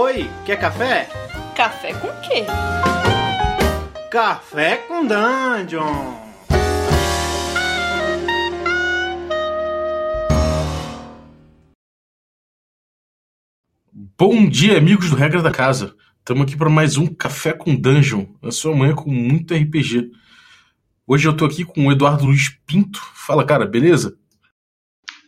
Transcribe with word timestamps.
Oi, 0.00 0.30
quer 0.46 0.60
café? 0.60 1.08
Café 1.56 1.92
com 1.92 2.06
quê? 2.20 2.44
Café 4.08 4.76
com 4.76 5.04
Dungeon! 5.04 6.14
Bom 14.16 14.48
dia, 14.48 14.78
amigos 14.78 15.10
do 15.10 15.16
Regra 15.16 15.42
da 15.42 15.50
Casa. 15.50 15.96
Estamos 16.20 16.44
aqui 16.44 16.56
para 16.56 16.70
mais 16.70 16.96
um 16.96 17.08
Café 17.08 17.52
com 17.52 17.74
Dungeon, 17.74 18.26
a 18.40 18.52
sua 18.52 18.76
manhã 18.76 18.94
com 18.94 19.10
muito 19.10 19.52
RPG. 19.52 20.12
Hoje 21.08 21.26
eu 21.26 21.36
tô 21.36 21.44
aqui 21.44 21.64
com 21.64 21.88
o 21.88 21.90
Eduardo 21.90 22.24
Luiz 22.24 22.50
Pinto. 22.64 23.00
Fala, 23.14 23.44
cara, 23.44 23.66
beleza? 23.66 24.16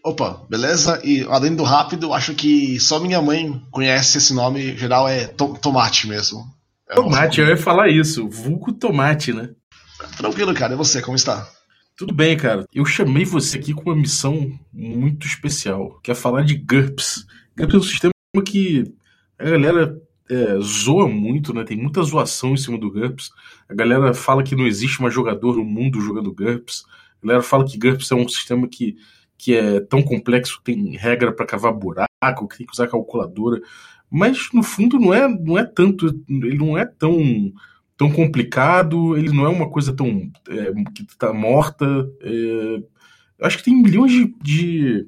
Opa, 0.05 0.43
beleza? 0.49 1.01
E 1.05 1.27
além 1.29 1.55
do 1.55 1.63
rápido, 1.63 2.13
acho 2.13 2.35
que 2.35 2.81
só 2.81 2.99
minha 2.99 3.21
mãe 3.21 3.63
conhece 3.71 4.19
esse 4.19 4.33
nome 4.33 4.77
geral, 4.77 5.09
é 5.09 5.27
to 5.27 5.59
Tomate 5.61 6.09
mesmo. 6.09 6.45
É 6.89 6.95
tomate, 6.95 7.41
eu 7.41 7.47
ia 7.47 7.57
falar 7.57 7.89
isso, 7.89 8.29
vulco 8.29 8.73
Tomate, 8.73 9.33
né? 9.33 9.51
Tranquilo, 10.17 10.55
cara, 10.55 10.73
e 10.73 10.77
você, 10.77 11.03
como 11.03 11.17
está? 11.17 11.49
Tudo 11.97 12.15
bem, 12.15 12.35
cara. 12.37 12.65
Eu 12.75 12.87
chamei 12.87 13.27
você 13.27 13.59
aqui 13.59 13.75
com 13.75 13.91
uma 13.91 13.95
missão 13.95 14.51
muito 14.73 15.27
especial, 15.27 16.01
que 16.03 16.11
é 16.11 16.15
falar 16.15 16.43
de 16.43 16.55
GURPS. 16.55 17.27
GURPS 17.55 17.75
é 17.75 17.77
um 17.77 17.83
sistema 17.83 18.13
que 18.45 18.95
a 19.39 19.45
galera 19.45 20.01
é, 20.31 20.59
zoa 20.61 21.07
muito, 21.07 21.53
né? 21.53 21.63
Tem 21.63 21.77
muita 21.77 22.03
zoação 22.03 22.55
em 22.55 22.57
cima 22.57 22.79
do 22.79 22.91
GURPS. 22.91 23.31
A 23.69 23.75
galera 23.75 24.15
fala 24.15 24.43
que 24.43 24.57
não 24.57 24.67
existe 24.67 25.03
mais 25.03 25.13
jogador 25.13 25.57
no 25.57 25.65
mundo 25.65 26.01
jogando 26.01 26.33
GURPS. 26.33 26.85
A 27.23 27.27
galera 27.27 27.43
fala 27.43 27.67
que 27.67 27.77
GURPS 27.77 28.11
é 28.13 28.15
um 28.15 28.27
sistema 28.27 28.67
que, 28.67 28.97
que 29.41 29.55
é 29.55 29.81
tão 29.81 30.03
complexo, 30.03 30.61
tem 30.63 30.97
regra 30.97 31.33
para 31.33 31.47
cavar 31.47 31.73
buraco, 31.73 32.47
que 32.47 32.59
tem 32.59 32.67
que 32.67 32.73
usar 32.75 32.89
calculadora. 32.89 33.61
Mas 34.11 34.51
no 34.53 34.63
fundo 34.63 34.99
não 34.99 35.15
é, 35.15 35.27
não 35.27 35.59
é 35.59 35.65
tanto, 35.65 36.09
ele 36.29 36.59
não 36.59 36.77
é 36.77 36.85
tão 36.85 37.19
tão 37.97 38.11
complicado, 38.11 39.17
ele 39.17 39.31
não 39.31 39.45
é 39.45 39.49
uma 39.49 39.69
coisa 39.69 39.95
tão 39.95 40.31
é, 40.49 40.73
que 40.95 41.03
está 41.03 41.33
morta. 41.33 41.87
É, 42.21 42.83
acho 43.43 43.59
que 43.59 43.65
tem 43.65 43.75
milhões 43.75 44.13
de, 44.13 44.35
de 44.43 45.07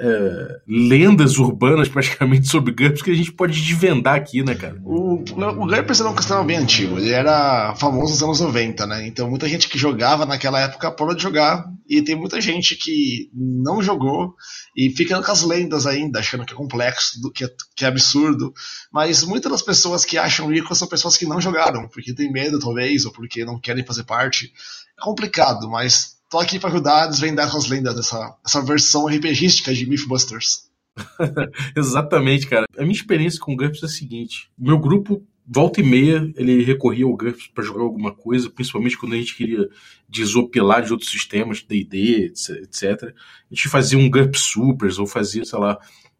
é, 0.00 0.60
lendas 0.66 1.36
urbanas 1.36 1.88
praticamente 1.88 2.48
sobre 2.48 2.72
GURPS 2.72 3.02
que 3.02 3.10
a 3.10 3.14
gente 3.14 3.32
pode 3.32 3.60
desvendar 3.60 4.14
aqui, 4.14 4.42
né, 4.42 4.54
cara? 4.54 4.80
O, 4.82 5.16
o 5.16 5.66
GURPS 5.66 6.00
era 6.00 6.08
um 6.08 6.16
sistema 6.16 6.42
bem 6.42 6.56
antigo, 6.56 6.98
ele 6.98 7.10
era 7.10 7.74
famoso 7.76 8.12
nos 8.12 8.22
anos 8.22 8.40
90, 8.40 8.86
né? 8.86 9.06
Então 9.06 9.28
muita 9.28 9.46
gente 9.46 9.68
que 9.68 9.76
jogava 9.76 10.24
naquela 10.24 10.58
época 10.58 10.90
parou 10.90 11.14
de 11.14 11.22
jogar 11.22 11.66
e 11.86 12.00
tem 12.00 12.16
muita 12.16 12.40
gente 12.40 12.76
que 12.76 13.30
não 13.34 13.82
jogou 13.82 14.34
e 14.74 14.90
fica 14.90 15.20
com 15.20 15.32
as 15.32 15.42
lendas 15.42 15.86
ainda, 15.86 16.20
achando 16.20 16.46
que 16.46 16.54
é 16.54 16.56
complexo, 16.56 17.20
que 17.32 17.44
é, 17.44 17.50
que 17.76 17.84
é 17.84 17.88
absurdo. 17.88 18.54
Mas 18.90 19.22
muitas 19.22 19.52
das 19.52 19.62
pessoas 19.62 20.04
que 20.04 20.16
acham 20.16 20.50
rico 20.50 20.74
são 20.74 20.88
pessoas 20.88 21.16
que 21.16 21.26
não 21.26 21.40
jogaram, 21.40 21.88
porque 21.88 22.14
tem 22.14 22.32
medo, 22.32 22.58
talvez, 22.58 23.04
ou 23.04 23.12
porque 23.12 23.44
não 23.44 23.60
querem 23.60 23.84
fazer 23.84 24.04
parte. 24.04 24.52
É 24.98 25.02
complicado, 25.02 25.68
mas 25.68 26.19
tô 26.30 26.38
aqui 26.38 26.58
para 26.58 26.70
ajudar 26.70 27.02
a 27.02 27.06
desvendar 27.08 27.48
essas 27.48 27.66
lendas 27.66 27.94
dessa 27.94 28.36
essa 28.46 28.62
versão 28.62 29.06
RPGística 29.06 29.74
de 29.74 29.86
Mythbusters. 29.86 30.70
Exatamente, 31.76 32.46
cara. 32.46 32.66
A 32.78 32.82
minha 32.82 32.92
experiência 32.92 33.40
com 33.40 33.56
GURPS 33.56 33.82
é 33.82 33.86
a 33.86 33.88
seguinte: 33.88 34.50
meu 34.56 34.78
grupo, 34.78 35.26
volta 35.46 35.80
e 35.80 35.84
meia, 35.84 36.32
ele 36.36 36.62
recorria 36.62 37.04
ao 37.04 37.16
GURPS 37.16 37.48
para 37.48 37.64
jogar 37.64 37.82
alguma 37.82 38.12
coisa, 38.14 38.48
principalmente 38.48 38.96
quando 38.96 39.14
a 39.14 39.16
gente 39.16 39.36
queria 39.36 39.68
desopilar 40.08 40.82
de 40.82 40.92
outros 40.92 41.10
sistemas, 41.10 41.62
DD, 41.62 42.32
etc. 42.62 43.14
A 43.50 43.54
gente 43.54 43.68
fazia 43.68 43.98
um 43.98 44.08
GURPS 44.08 44.40
Supers, 44.40 44.98
ou 44.98 45.06
fazia, 45.06 45.44
sei 45.44 45.58
lá, 45.58 45.78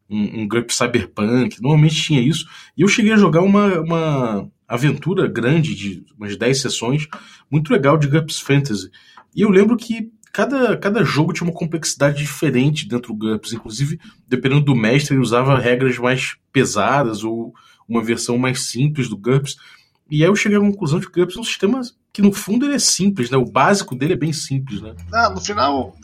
um, 0.08 0.41
um 0.42 0.48
GURPS 0.48 0.77
Cyberpunk. 0.77 1.62
Normalmente 1.62 2.03
tinha 2.03 2.20
isso. 2.20 2.47
E 2.77 2.83
eu 2.83 2.88
cheguei 2.88 3.12
a 3.12 3.16
jogar 3.16 3.42
uma, 3.42 3.81
uma 3.81 4.50
aventura 4.66 5.28
grande, 5.28 5.75
de 5.75 6.05
umas 6.19 6.36
10 6.36 6.61
sessões, 6.61 7.06
muito 7.50 7.72
legal 7.72 7.97
de 7.97 8.08
GURPS 8.08 8.41
Fantasy. 8.41 8.91
E 9.34 9.42
eu 9.42 9.50
lembro 9.50 9.77
que 9.77 10.10
cada, 10.32 10.77
cada 10.77 11.04
jogo 11.04 11.32
tinha 11.32 11.49
uma 11.49 11.56
complexidade 11.56 12.19
diferente 12.19 12.88
dentro 12.88 13.12
do 13.12 13.19
GURPS. 13.19 13.53
Inclusive, 13.53 14.00
dependendo 14.28 14.65
do 14.65 14.75
mestre, 14.75 15.15
ele 15.15 15.22
usava 15.22 15.59
regras 15.59 15.99
mais 15.99 16.37
pesadas 16.53 17.25
ou 17.25 17.54
uma 17.88 18.03
versão 18.03 18.38
mais 18.38 18.66
simples 18.69 19.09
do 19.09 19.16
GURPS. 19.16 19.56
E 20.10 20.22
aí 20.22 20.28
eu 20.28 20.37
cheguei 20.37 20.59
à 20.59 20.60
conclusão 20.60 20.99
de 20.99 21.06
que 21.06 21.12
o 21.12 21.15
GURPS 21.15 21.37
é 21.37 21.41
um 21.41 21.44
sistema 21.44 21.81
que, 22.12 22.22
no 22.22 22.32
fundo, 22.32 22.66
ele 22.66 22.75
é 22.75 22.78
simples, 22.78 23.31
né? 23.31 23.37
O 23.37 23.44
básico 23.44 23.94
dele 23.94 24.15
é 24.15 24.16
bem 24.16 24.32
simples, 24.32 24.81
né? 24.81 24.94
Ah, 25.12 25.31
no 25.31 25.41
final, 25.41 25.97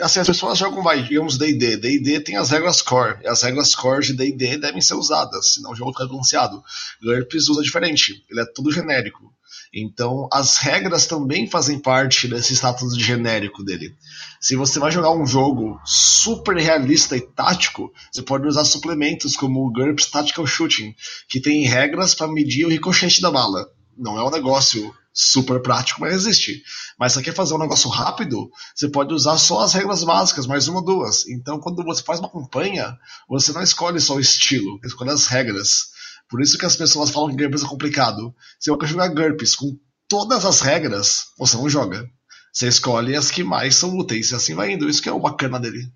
assim, 0.00 0.20
as 0.20 0.26
pessoas 0.26 0.58
jogam, 0.58 0.82
vai, 0.82 1.02
digamos, 1.02 1.36
D&D. 1.36 1.76
D&D 1.76 2.20
tem 2.20 2.36
as 2.36 2.50
regras 2.50 2.82
core. 2.82 3.18
E 3.22 3.28
as 3.28 3.42
regras 3.42 3.74
core 3.74 4.04
de 4.04 4.12
D&D 4.14 4.58
devem 4.58 4.80
ser 4.80 4.94
usadas, 4.94 5.54
senão 5.54 5.72
o 5.72 5.74
jogo 5.74 5.92
fica 5.92 6.06
balanceado. 6.06 6.62
GURPS 7.02 7.48
usa 7.48 7.62
diferente. 7.62 8.24
Ele 8.30 8.40
é 8.40 8.46
tudo 8.46 8.72
genérico. 8.72 9.32
Então, 9.72 10.28
as 10.32 10.58
regras 10.58 11.06
também 11.06 11.48
fazem 11.48 11.78
parte 11.78 12.26
desse 12.26 12.54
status 12.54 12.96
de 12.96 13.04
genérico 13.04 13.62
dele. 13.62 13.94
Se 14.40 14.56
você 14.56 14.80
vai 14.80 14.90
jogar 14.90 15.12
um 15.12 15.24
jogo 15.24 15.80
super 15.84 16.56
realista 16.56 17.16
e 17.16 17.20
tático, 17.20 17.92
você 18.10 18.22
pode 18.22 18.48
usar 18.48 18.64
suplementos 18.64 19.36
como 19.36 19.64
o 19.64 19.72
GURPS 19.72 20.06
Tactical 20.06 20.46
Shooting, 20.46 20.94
que 21.28 21.40
tem 21.40 21.66
regras 21.66 22.14
para 22.14 22.32
medir 22.32 22.66
o 22.66 22.68
ricochete 22.68 23.22
da 23.22 23.30
bala. 23.30 23.68
Não 23.96 24.18
é 24.18 24.24
um 24.24 24.30
negócio 24.30 24.92
super 25.12 25.60
prático, 25.60 26.00
mas 26.00 26.14
existe. 26.14 26.62
Mas 26.98 27.12
se 27.12 27.18
você 27.18 27.24
quer 27.24 27.34
fazer 27.34 27.54
um 27.54 27.58
negócio 27.58 27.90
rápido, 27.90 28.50
você 28.74 28.88
pode 28.88 29.12
usar 29.12 29.38
só 29.38 29.60
as 29.60 29.72
regras 29.72 30.04
básicas, 30.04 30.46
mais 30.46 30.68
uma 30.68 30.78
ou 30.78 30.84
duas. 30.84 31.26
Então, 31.28 31.58
quando 31.58 31.84
você 31.84 32.02
faz 32.02 32.20
uma 32.20 32.30
campanha, 32.30 32.96
você 33.28 33.52
não 33.52 33.62
escolhe 33.62 34.00
só 34.00 34.14
o 34.14 34.20
estilo, 34.20 34.78
escolhe 34.84 35.10
as 35.10 35.26
regras. 35.26 35.90
Por 36.28 36.40
isso 36.40 36.56
que 36.56 36.64
as 36.64 36.76
pessoas 36.76 37.10
falam 37.10 37.34
que 37.34 37.42
GURPS 37.42 37.64
é 37.64 37.68
complicado. 37.68 38.34
Se 38.58 38.70
eu 38.70 38.78
quero 38.78 38.92
jogar 38.92 39.08
GURPS 39.08 39.56
com 39.56 39.76
todas 40.08 40.44
as 40.44 40.60
regras, 40.60 41.26
você 41.36 41.56
não 41.56 41.68
joga. 41.68 42.08
Você 42.52 42.68
escolhe 42.68 43.16
as 43.16 43.30
que 43.30 43.42
mais 43.42 43.76
são 43.76 43.96
úteis 43.96 44.30
e 44.30 44.34
assim 44.34 44.54
vai 44.54 44.72
indo. 44.72 44.88
Isso 44.88 45.02
que 45.02 45.08
é 45.08 45.12
o 45.12 45.20
bacana 45.20 45.58
dele. 45.58 45.90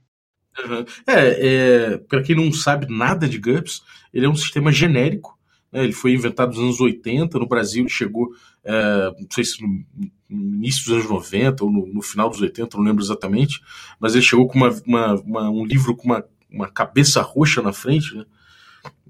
Uhum. 0.59 0.85
É, 1.07 1.95
é 1.95 1.99
para 1.99 2.23
quem 2.23 2.37
não 2.37 2.53
sabe 2.53 2.87
nada 2.89 3.29
de 3.29 3.39
GURPS, 3.39 3.83
ele 4.13 4.27
é 4.27 4.29
um 4.29 4.37
sistema 4.37 4.73
genérico. 4.73 5.34
Né? 5.75 5.83
Ele 5.83 5.93
foi 5.93 6.13
inventado 6.13 6.51
nos 6.51 6.59
anos 6.59 6.81
80, 6.81 7.37
no 7.37 7.49
Brasil 7.49 7.89
chegou, 7.89 8.31
é, 8.63 9.11
não 9.19 9.27
sei 9.29 9.45
se 9.45 9.61
no, 9.61 9.85
no, 10.31 10.57
início 10.57 10.85
dos 10.85 10.95
anos 10.95 11.11
90 11.11 11.65
ou 11.65 11.71
no, 11.71 11.87
no, 11.87 12.01
final 12.01 12.31
dos 12.31 12.41
80, 12.41 12.77
não 12.77 12.85
lembro 12.85 13.03
exatamente, 13.03 13.61
mas 13.99 14.15
ele 14.15 14.23
chegou 14.23 14.47
com 14.47 14.57
uma, 14.57 14.71
uma, 14.87 15.15
uma, 15.15 15.51
um 15.51 15.67
livro 15.67 15.97
com 15.97 16.05
uma, 16.05 16.25
uma 16.49 16.69
cabeça 16.69 17.21
roxa 17.21 17.61
na 17.61 17.73
frente, 17.73 18.15
né? 18.17 18.25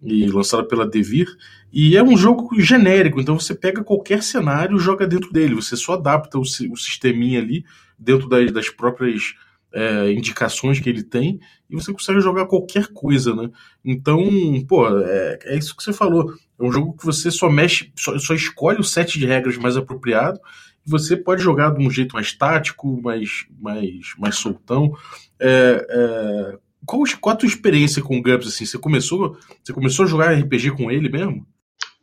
e 0.03 0.27
lançada 0.27 0.65
pela 0.65 0.87
Devir. 0.87 1.29
E 1.73 1.97
é 1.97 2.03
um 2.03 2.17
jogo 2.17 2.49
genérico, 2.61 3.21
então 3.21 3.39
você 3.39 3.55
pega 3.55 3.83
qualquer 3.83 4.23
cenário 4.23 4.77
e 4.77 4.81
joga 4.81 5.07
dentro 5.07 5.33
dele. 5.33 5.55
Você 5.55 5.77
só 5.77 5.95
adapta 5.95 6.39
o, 6.39 6.43
o 6.43 6.77
sisteminha 6.77 7.41
ali 7.41 7.65
dentro 7.99 8.29
das, 8.29 8.53
das 8.53 8.69
próprias 8.69 9.35
é, 9.75 10.13
indicações 10.13 10.79
que 10.79 10.89
ele 10.89 11.03
tem 11.03 11.41
e 11.69 11.75
você 11.75 11.93
consegue 11.93 12.21
jogar 12.21 12.47
qualquer 12.47 12.87
coisa, 12.89 13.35
né? 13.35 13.51
Então, 13.85 14.25
pô, 14.69 14.87
é, 15.01 15.39
é, 15.43 15.59
isso 15.59 15.77
que 15.77 15.83
você 15.83 15.93
falou. 15.93 16.33
É 16.59 16.63
um 16.63 16.71
jogo 16.71 16.97
que 16.97 17.05
você 17.05 17.31
só 17.31 17.51
mexe, 17.51 17.93
só, 17.97 18.17
só 18.19 18.35
escolhe 18.35 18.79
o 18.79 18.85
set 18.85 19.19
de 19.19 19.27
regras 19.27 19.57
mais 19.57 19.77
apropriado 19.77 20.39
e 20.87 20.91
você 20.91 21.17
pode 21.17 21.43
jogar 21.43 21.75
de 21.75 21.85
um 21.85 21.91
jeito 21.91 22.13
mais 22.13 22.33
tático, 22.33 23.01
mais, 23.03 23.47
mais, 23.61 24.15
mais 24.17 24.37
soltão. 24.37 24.97
É, 25.41 25.87
é 25.89 26.59
qual, 26.87 27.03
qual 27.21 27.35
a 27.35 27.37
tua 27.37 27.47
experiência 27.47 28.03
com 28.03 28.17
o 28.17 28.23
GURPS, 28.23 28.49
assim? 28.49 28.67
Você 28.67 28.79
começou, 28.79 29.37
você 29.63 29.73
começou 29.73 30.05
a 30.05 30.09
jogar 30.09 30.33
RPG 30.33 30.73
com 30.73 30.91
ele 30.91 31.09
mesmo? 31.09 31.47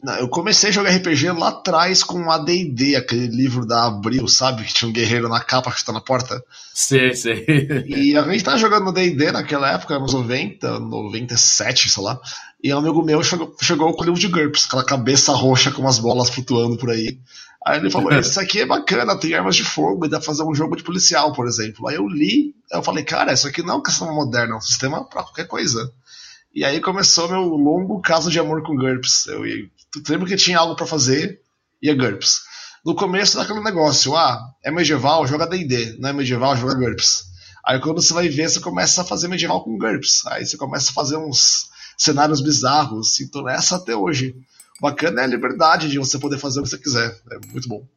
Não, 0.03 0.15
eu 0.15 0.27
comecei 0.27 0.69
a 0.69 0.73
jogar 0.73 0.89
RPG 0.89 1.31
lá 1.31 1.49
atrás 1.49 2.03
com 2.03 2.23
o 2.23 2.31
AD&D, 2.31 2.95
aquele 2.95 3.27
livro 3.27 3.65
da 3.65 3.85
Abril, 3.85 4.27
sabe? 4.27 4.63
Que 4.63 4.73
tinha 4.73 4.89
um 4.89 4.93
guerreiro 4.93 5.29
na 5.29 5.39
capa 5.39 5.71
que 5.71 5.77
está 5.77 5.93
na 5.93 6.01
porta. 6.01 6.43
Sei, 6.73 7.13
sei. 7.13 7.45
E 7.85 8.17
a 8.17 8.23
gente 8.23 8.43
tava 8.43 8.57
jogando 8.57 8.85
no 8.85 8.91
D&D 8.91 9.31
naquela 9.31 9.71
época, 9.71 9.95
anos 9.95 10.13
90, 10.13 10.79
97, 10.79 11.89
sei 11.89 12.03
lá. 12.03 12.19
E 12.63 12.73
um 12.73 12.79
amigo 12.79 13.03
meu 13.03 13.23
chegou, 13.23 13.55
chegou 13.61 13.93
com 13.93 14.01
o 14.01 14.05
livro 14.05 14.19
de 14.19 14.27
GURPS, 14.27 14.65
aquela 14.65 14.83
cabeça 14.83 15.33
roxa 15.33 15.71
com 15.71 15.81
umas 15.81 15.99
bolas 15.99 16.29
flutuando 16.29 16.77
por 16.77 16.89
aí. 16.89 17.17
Aí 17.65 17.79
ele 17.79 17.91
falou: 17.91 18.11
Isso 18.11 18.39
aqui 18.39 18.61
é 18.61 18.65
bacana, 18.65 19.17
tem 19.17 19.33
armas 19.35 19.55
de 19.55 19.63
fogo, 19.63 20.05
e 20.05 20.09
dá 20.09 20.17
pra 20.17 20.25
fazer 20.25 20.43
um 20.43 20.53
jogo 20.53 20.75
de 20.75 20.83
policial, 20.83 21.31
por 21.33 21.47
exemplo. 21.47 21.87
Aí 21.87 21.95
eu 21.95 22.07
li, 22.07 22.55
eu 22.71 22.81
falei: 22.81 23.03
Cara, 23.03 23.33
isso 23.33 23.47
aqui 23.47 23.61
não 23.61 23.75
é 23.75 23.77
um 23.77 23.85
sistema 23.85 24.13
moderno, 24.13 24.55
é 24.55 24.57
um 24.57 24.61
sistema 24.61 25.03
pra 25.05 25.23
qualquer 25.23 25.47
coisa. 25.47 25.91
E 26.53 26.65
aí 26.65 26.81
começou 26.81 27.29
meu 27.29 27.43
longo 27.43 28.01
caso 28.01 28.29
de 28.29 28.39
amor 28.39 28.61
com 28.63 28.75
GURPS. 28.75 29.27
Eu, 29.27 29.45
eu 29.45 29.69
lembro 30.09 30.27
que 30.27 30.35
tinha 30.35 30.59
algo 30.59 30.75
para 30.75 30.85
fazer, 30.85 31.39
é 31.83 31.93
GURPS. 31.93 32.41
No 32.85 32.95
começo 32.95 33.37
daquele 33.37 33.61
negócio: 33.61 34.15
Ah, 34.15 34.39
é 34.63 34.71
medieval, 34.71 35.25
joga 35.25 35.47
DD, 35.47 35.97
não 35.99 36.09
é 36.09 36.13
medieval, 36.13 36.55
joga 36.57 36.75
GURPS. 36.75 37.31
Aí 37.65 37.79
quando 37.79 38.01
você 38.01 38.13
vai 38.13 38.27
ver, 38.27 38.49
você 38.49 38.59
começa 38.59 39.01
a 39.01 39.05
fazer 39.05 39.27
medieval 39.27 39.63
com 39.63 39.77
GURPS. 39.77 40.25
Aí 40.27 40.45
você 40.45 40.57
começa 40.57 40.91
a 40.91 40.93
fazer 40.93 41.15
uns 41.15 41.69
cenários 41.97 42.41
bizarros. 42.41 43.19
Então 43.21 43.43
nessa 43.43 43.77
até 43.77 43.95
hoje 43.95 44.35
bacana 44.81 45.21
é 45.21 45.23
a 45.23 45.27
liberdade 45.27 45.89
de 45.89 45.99
você 45.99 46.19
poder 46.19 46.37
fazer 46.37 46.59
o 46.59 46.63
que 46.63 46.69
você 46.69 46.77
quiser. 46.77 47.15
É 47.31 47.47
muito 47.47 47.69
bom. 47.69 47.87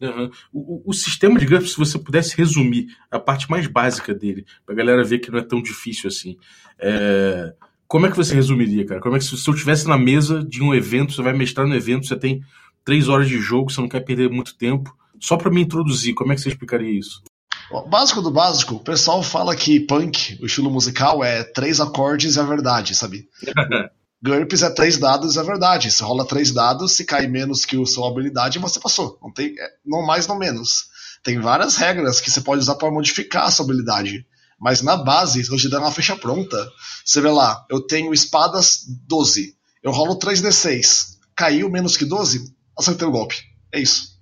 Uhum. 0.00 0.30
O, 0.52 0.90
o, 0.90 0.92
sistema 0.92 1.38
de 1.38 1.46
GURPS, 1.46 1.70
se 1.70 1.78
você 1.78 1.98
pudesse 1.98 2.36
resumir 2.36 2.88
a 3.10 3.18
parte 3.18 3.48
mais 3.48 3.66
básica 3.66 4.12
dele, 4.12 4.44
pra 4.66 4.74
galera 4.74 5.04
ver 5.04 5.20
que 5.20 5.30
não 5.30 5.38
é 5.38 5.42
tão 5.42 5.62
difícil 5.62 6.08
assim. 6.08 6.36
É... 6.78 7.54
como 7.94 8.06
é 8.06 8.10
que 8.10 8.16
você 8.16 8.34
resumiria, 8.34 8.84
cara? 8.84 9.00
Como 9.00 9.14
é 9.14 9.20
que 9.20 9.24
se, 9.24 9.36
se 9.36 9.48
eu 9.48 9.54
estivesse 9.54 9.86
na 9.86 9.96
mesa 9.96 10.42
de 10.42 10.60
um 10.60 10.74
evento, 10.74 11.12
você 11.12 11.22
vai 11.22 11.32
mestrar 11.32 11.64
no 11.64 11.76
evento, 11.76 12.08
você 12.08 12.16
tem 12.16 12.42
três 12.84 13.08
horas 13.08 13.28
de 13.28 13.38
jogo, 13.38 13.70
você 13.70 13.80
não 13.80 13.88
quer 13.88 14.00
perder 14.00 14.28
muito 14.28 14.56
tempo, 14.56 14.92
só 15.20 15.36
para 15.36 15.48
me 15.48 15.62
introduzir, 15.62 16.12
como 16.12 16.32
é 16.32 16.34
que 16.34 16.40
você 16.40 16.48
explicaria 16.48 16.90
isso? 16.90 17.22
O 17.70 17.82
básico 17.82 18.20
do 18.20 18.32
básico, 18.32 18.74
o 18.74 18.80
pessoal 18.80 19.22
fala 19.22 19.54
que 19.54 19.78
punk, 19.78 20.36
o 20.42 20.46
estilo 20.46 20.72
musical, 20.72 21.22
é 21.22 21.44
três 21.44 21.78
acordes 21.78 22.34
e 22.34 22.40
a 22.40 22.42
verdade, 22.42 22.96
sabe? 22.96 23.28
GURPS 24.20 24.62
é 24.64 24.70
três 24.70 24.98
dados, 24.98 25.36
é 25.36 25.42
verdade. 25.44 25.88
Você 25.88 26.02
rola 26.02 26.26
três 26.26 26.50
dados, 26.50 26.96
se 26.96 27.04
cai 27.04 27.28
menos 27.28 27.64
que 27.64 27.80
a 27.80 27.86
sua 27.86 28.08
habilidade, 28.08 28.58
você 28.58 28.80
passou. 28.80 29.16
Não 29.22 29.32
tem, 29.32 29.54
é, 29.56 29.68
não 29.86 30.04
mais, 30.04 30.26
não 30.26 30.36
menos. 30.36 30.86
Tem 31.22 31.38
várias 31.38 31.76
regras 31.76 32.20
que 32.20 32.28
você 32.28 32.40
pode 32.40 32.60
usar 32.60 32.74
para 32.74 32.90
modificar 32.90 33.44
a 33.44 33.52
sua 33.52 33.64
habilidade. 33.64 34.26
Mas 34.60 34.82
na 34.82 34.96
base, 34.96 35.44
se 35.44 35.50
eu 35.50 35.56
te 35.56 35.68
der 35.68 35.78
uma 35.78 35.92
ficha 35.92 36.16
pronta, 36.16 36.56
você 37.04 37.20
vê 37.20 37.30
lá, 37.30 37.64
eu 37.70 37.80
tenho 37.80 38.12
espadas 38.12 38.84
12. 39.06 39.54
Eu 39.82 39.92
rolo 39.92 40.18
3d6. 40.18 41.14
Caiu 41.36 41.70
menos 41.70 41.96
que 41.96 42.04
12? 42.04 42.54
Acertei 42.78 43.06
o 43.06 43.10
golpe. 43.10 43.36
É 43.72 43.80
isso. 43.80 44.14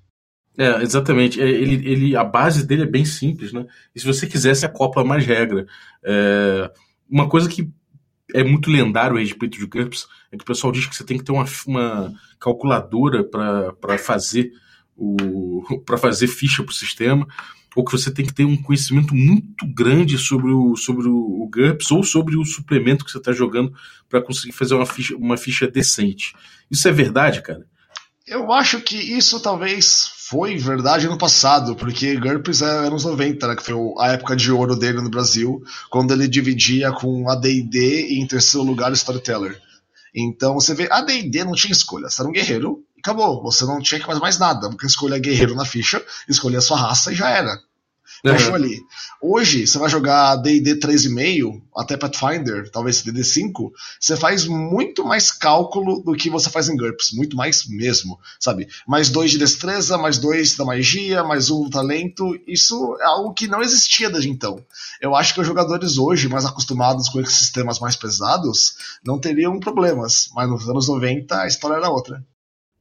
É, 0.58 0.82
exatamente. 0.82 1.40
É, 1.40 1.48
ele, 1.48 1.74
ele, 1.88 2.16
a 2.16 2.24
base 2.24 2.66
dele 2.66 2.82
é 2.82 2.86
bem 2.86 3.04
simples, 3.04 3.52
né? 3.52 3.66
E 3.94 4.00
se 4.00 4.06
você 4.06 4.26
quiser, 4.26 4.54
você 4.54 4.66
acopla 4.66 5.04
mais 5.04 5.24
regra. 5.24 5.66
É, 6.04 6.70
uma 7.08 7.28
coisa 7.28 7.48
que 7.48 7.70
é 8.34 8.42
muito 8.42 8.70
lendário 8.70 9.16
a 9.16 9.20
respeito 9.20 9.58
de 9.58 9.66
GURPS 9.66 10.06
é 10.30 10.36
que 10.36 10.42
o 10.42 10.46
pessoal 10.46 10.72
diz 10.72 10.86
que 10.86 10.96
você 10.96 11.04
tem 11.04 11.18
que 11.18 11.24
ter 11.24 11.32
uma, 11.32 11.44
uma 11.66 12.12
calculadora 12.38 13.22
para 13.24 13.98
fazer 13.98 14.52
o 14.96 15.62
para 15.84 15.98
fazer 15.98 16.26
ficha 16.26 16.62
para 16.62 16.70
o 16.70 16.74
sistema 16.74 17.26
ou 17.74 17.84
que 17.84 17.92
você 17.92 18.10
tem 18.10 18.24
que 18.24 18.34
ter 18.34 18.44
um 18.44 18.60
conhecimento 18.60 19.14
muito 19.14 19.66
grande 19.66 20.18
sobre 20.18 20.50
o, 20.50 20.76
sobre 20.76 21.08
o, 21.08 21.48
GURPS 21.52 21.90
ou 21.90 22.02
sobre 22.02 22.36
o 22.36 22.44
suplemento 22.44 23.04
que 23.04 23.10
você 23.10 23.18
está 23.18 23.32
jogando 23.32 23.72
para 24.08 24.22
conseguir 24.22 24.52
fazer 24.52 24.74
uma 24.74 24.86
ficha, 24.86 25.16
uma 25.16 25.36
ficha 25.36 25.66
decente. 25.66 26.34
Isso 26.70 26.88
é 26.88 26.92
verdade, 26.92 27.42
cara? 27.42 27.66
Eu 28.26 28.52
acho 28.52 28.80
que 28.80 28.96
isso 28.96 29.40
talvez 29.40 30.10
foi 30.28 30.56
verdade 30.56 31.08
no 31.08 31.18
passado, 31.18 31.74
porque 31.74 32.16
GURPS 32.16 32.62
é 32.62 32.86
anos 32.86 33.04
90, 33.04 33.48
né, 33.48 33.56
que 33.56 33.64
foi 33.64 33.74
a 33.98 34.12
época 34.12 34.36
de 34.36 34.50
ouro 34.52 34.76
dele 34.76 35.00
no 35.00 35.10
Brasil, 35.10 35.62
quando 35.90 36.14
ele 36.14 36.28
dividia 36.28 36.92
com 36.92 37.28
AD&D 37.28 38.08
e 38.08 38.20
em 38.20 38.26
terceiro 38.26 38.66
lugar 38.66 38.92
Storyteller. 38.92 39.60
Então 40.14 40.54
você 40.54 40.74
vê, 40.74 40.88
AD&D 40.90 41.44
não 41.44 41.52
tinha 41.52 41.72
escolha, 41.72 42.08
você 42.08 42.22
era 42.22 42.28
um 42.28 42.32
guerreiro 42.32 42.84
acabou, 43.02 43.42
você 43.42 43.64
não 43.64 43.80
tinha 43.80 44.00
que 44.00 44.06
fazer 44.06 44.20
mais 44.20 44.38
nada, 44.38 44.68
porque 44.70 44.86
escolher 44.86 45.20
guerreiro 45.20 45.56
na 45.56 45.64
ficha, 45.64 46.02
escolher 46.28 46.58
a 46.58 46.62
sua 46.62 46.78
raça 46.78 47.12
e 47.12 47.16
já 47.16 47.28
era. 47.28 47.60
Fechou 48.24 48.50
uhum. 48.50 48.54
ali. 48.54 48.80
Hoje, 49.20 49.66
você 49.66 49.78
vai 49.78 49.88
jogar 49.88 50.36
DD 50.36 50.76
3,5, 50.76 51.60
até 51.76 51.96
Pathfinder, 51.96 52.70
talvez 52.70 53.02
DD 53.02 53.24
5, 53.24 53.72
você 53.98 54.16
faz 54.16 54.46
muito 54.46 55.04
mais 55.04 55.32
cálculo 55.32 56.00
do 56.00 56.14
que 56.14 56.30
você 56.30 56.48
faz 56.48 56.68
em 56.68 56.76
GURPS. 56.76 57.12
Muito 57.14 57.36
mais 57.36 57.66
mesmo, 57.66 58.18
sabe? 58.38 58.68
Mais 58.86 59.08
dois 59.08 59.32
de 59.32 59.38
destreza, 59.38 59.98
mais 59.98 60.18
dois 60.18 60.54
da 60.54 60.64
magia, 60.64 61.24
mais 61.24 61.50
um 61.50 61.64
do 61.64 61.70
talento. 61.70 62.38
Isso 62.46 62.96
é 63.00 63.06
algo 63.06 63.34
que 63.34 63.48
não 63.48 63.60
existia 63.60 64.08
desde 64.08 64.30
então. 64.30 64.64
Eu 65.00 65.16
acho 65.16 65.34
que 65.34 65.40
os 65.40 65.46
jogadores 65.46 65.98
hoje, 65.98 66.28
mais 66.28 66.44
acostumados 66.44 67.08
com 67.08 67.20
esses 67.20 67.34
sistemas 67.34 67.80
mais 67.80 67.96
pesados, 67.96 68.74
não 69.04 69.18
teriam 69.18 69.58
problemas. 69.58 70.30
Mas 70.32 70.48
nos 70.48 70.68
anos 70.68 70.86
90 70.86 71.40
a 71.40 71.46
história 71.48 71.76
era 71.76 71.90
outra. 71.90 72.24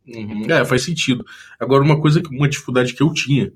Uhum. 0.07 0.45
É, 0.49 0.65
faz 0.65 0.83
sentido. 0.83 1.25
Agora, 1.59 1.83
uma 1.83 1.99
coisa, 1.99 2.21
uma 2.31 2.49
dificuldade 2.49 2.93
que 2.93 3.03
eu 3.03 3.13
tinha 3.13 3.51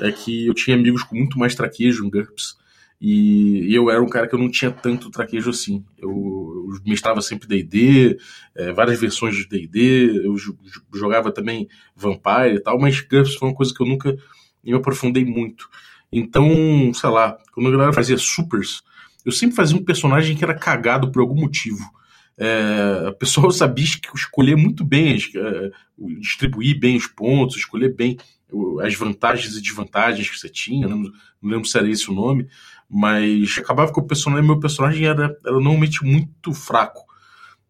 é 0.00 0.12
que 0.12 0.46
eu 0.46 0.54
tinha 0.54 0.76
amigos 0.76 1.02
com 1.02 1.16
muito 1.16 1.38
mais 1.38 1.54
traquejo 1.54 2.04
em 2.04 2.10
GURPS. 2.10 2.56
E, 3.00 3.72
eu 3.72 3.90
era 3.90 4.02
um 4.02 4.08
cara 4.08 4.26
que 4.26 4.34
eu 4.34 4.38
não 4.38 4.50
tinha 4.50 4.70
tanto 4.70 5.10
traquejo 5.10 5.50
assim. 5.50 5.84
Eu, 5.96 6.10
eu 6.10 6.80
mestrava 6.84 7.20
sempre 7.20 7.46
DD, 7.46 8.18
é, 8.56 8.72
várias 8.72 9.00
versões 9.00 9.36
de 9.36 9.46
DD, 9.48 10.24
eu 10.24 10.34
jogava 10.94 11.30
também 11.30 11.68
Vampire 11.94 12.56
e 12.56 12.60
tal, 12.60 12.78
mas 12.78 13.00
GURPS 13.00 13.34
foi 13.34 13.48
uma 13.48 13.54
coisa 13.54 13.74
que 13.74 13.82
eu 13.82 13.86
nunca 13.86 14.16
me 14.64 14.72
aprofundei 14.74 15.24
muito. 15.24 15.68
Então, 16.10 16.92
sei 16.94 17.10
lá, 17.10 17.36
quando 17.52 17.68
a 17.68 17.72
galera 17.72 17.92
fazia 17.92 18.16
supers, 18.16 18.82
eu 19.24 19.32
sempre 19.32 19.56
fazia 19.56 19.76
um 19.76 19.84
personagem 19.84 20.36
que 20.36 20.44
era 20.44 20.54
cagado 20.54 21.12
por 21.12 21.20
algum 21.20 21.38
motivo. 21.38 21.84
É, 22.38 23.08
a 23.08 23.12
pessoa 23.12 23.50
sabia 23.52 23.84
escolher 24.14 24.56
muito 24.56 24.84
bem, 24.84 25.16
é, 25.16 25.70
distribuir 26.20 26.78
bem 26.78 26.96
os 26.96 27.06
pontos, 27.06 27.56
escolher 27.56 27.94
bem 27.94 28.16
as 28.82 28.94
vantagens 28.94 29.56
e 29.56 29.60
desvantagens 29.60 30.30
que 30.30 30.38
você 30.38 30.48
tinha, 30.48 30.88
não, 30.88 31.02
não 31.02 31.12
lembro 31.42 31.68
se 31.68 31.76
era 31.76 31.88
esse 31.90 32.10
o 32.10 32.14
nome, 32.14 32.48
mas 32.88 33.58
acabava 33.58 33.92
que 33.92 34.00
o 34.00 34.06
personagem, 34.06 34.46
meu 34.46 34.58
personagem 34.58 35.06
era, 35.06 35.36
era 35.44 35.52
normalmente 35.52 36.02
muito 36.02 36.54
fraco. 36.54 37.02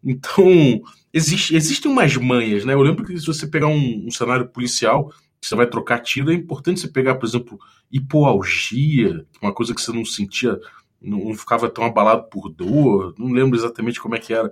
Então, 0.01 0.81
existe, 1.13 1.53
existem 1.55 1.91
umas 1.91 2.15
manhas, 2.15 2.63
né? 2.63 2.73
Eu 2.73 2.81
lembro 2.81 3.05
que 3.05 3.17
se 3.19 3.25
você 3.25 3.45
pegar 3.45 3.67
um, 3.67 4.07
um 4.07 4.11
cenário 4.11 4.47
policial, 4.47 5.11
você 5.41 5.55
vai 5.55 5.67
trocar 5.67 5.99
tiro, 5.99 6.31
é 6.31 6.35
importante 6.35 6.79
você 6.79 6.87
pegar, 6.87 7.15
por 7.15 7.25
exemplo, 7.25 7.59
hipoalgia, 7.91 9.25
uma 9.41 9.53
coisa 9.53 9.73
que 9.73 9.81
você 9.81 9.91
não 9.91 10.05
sentia 10.05 10.57
não 11.01 11.33
ficava 11.33 11.69
tão 11.69 11.85
abalado 11.85 12.23
por 12.29 12.49
dor, 12.49 13.13
não 13.17 13.31
lembro 13.31 13.57
exatamente 13.57 13.99
como 13.99 14.15
é 14.15 14.19
que 14.19 14.33
era. 14.33 14.51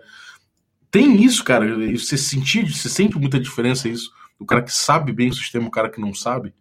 Tem 0.89 1.21
isso, 1.23 1.43
cara, 1.43 1.65
você 1.97 2.17
sentia, 2.17 2.65
você 2.65 2.89
sente 2.89 3.17
muita 3.17 3.39
diferença 3.39 3.89
isso, 3.89 4.11
do 4.39 4.45
cara 4.45 4.61
que 4.61 4.73
sabe 4.73 5.11
bem 5.11 5.29
o 5.29 5.33
sistema, 5.33 5.67
o 5.67 5.71
cara 5.71 5.89
que 5.89 5.99
não 5.99 6.13
sabe? 6.13 6.53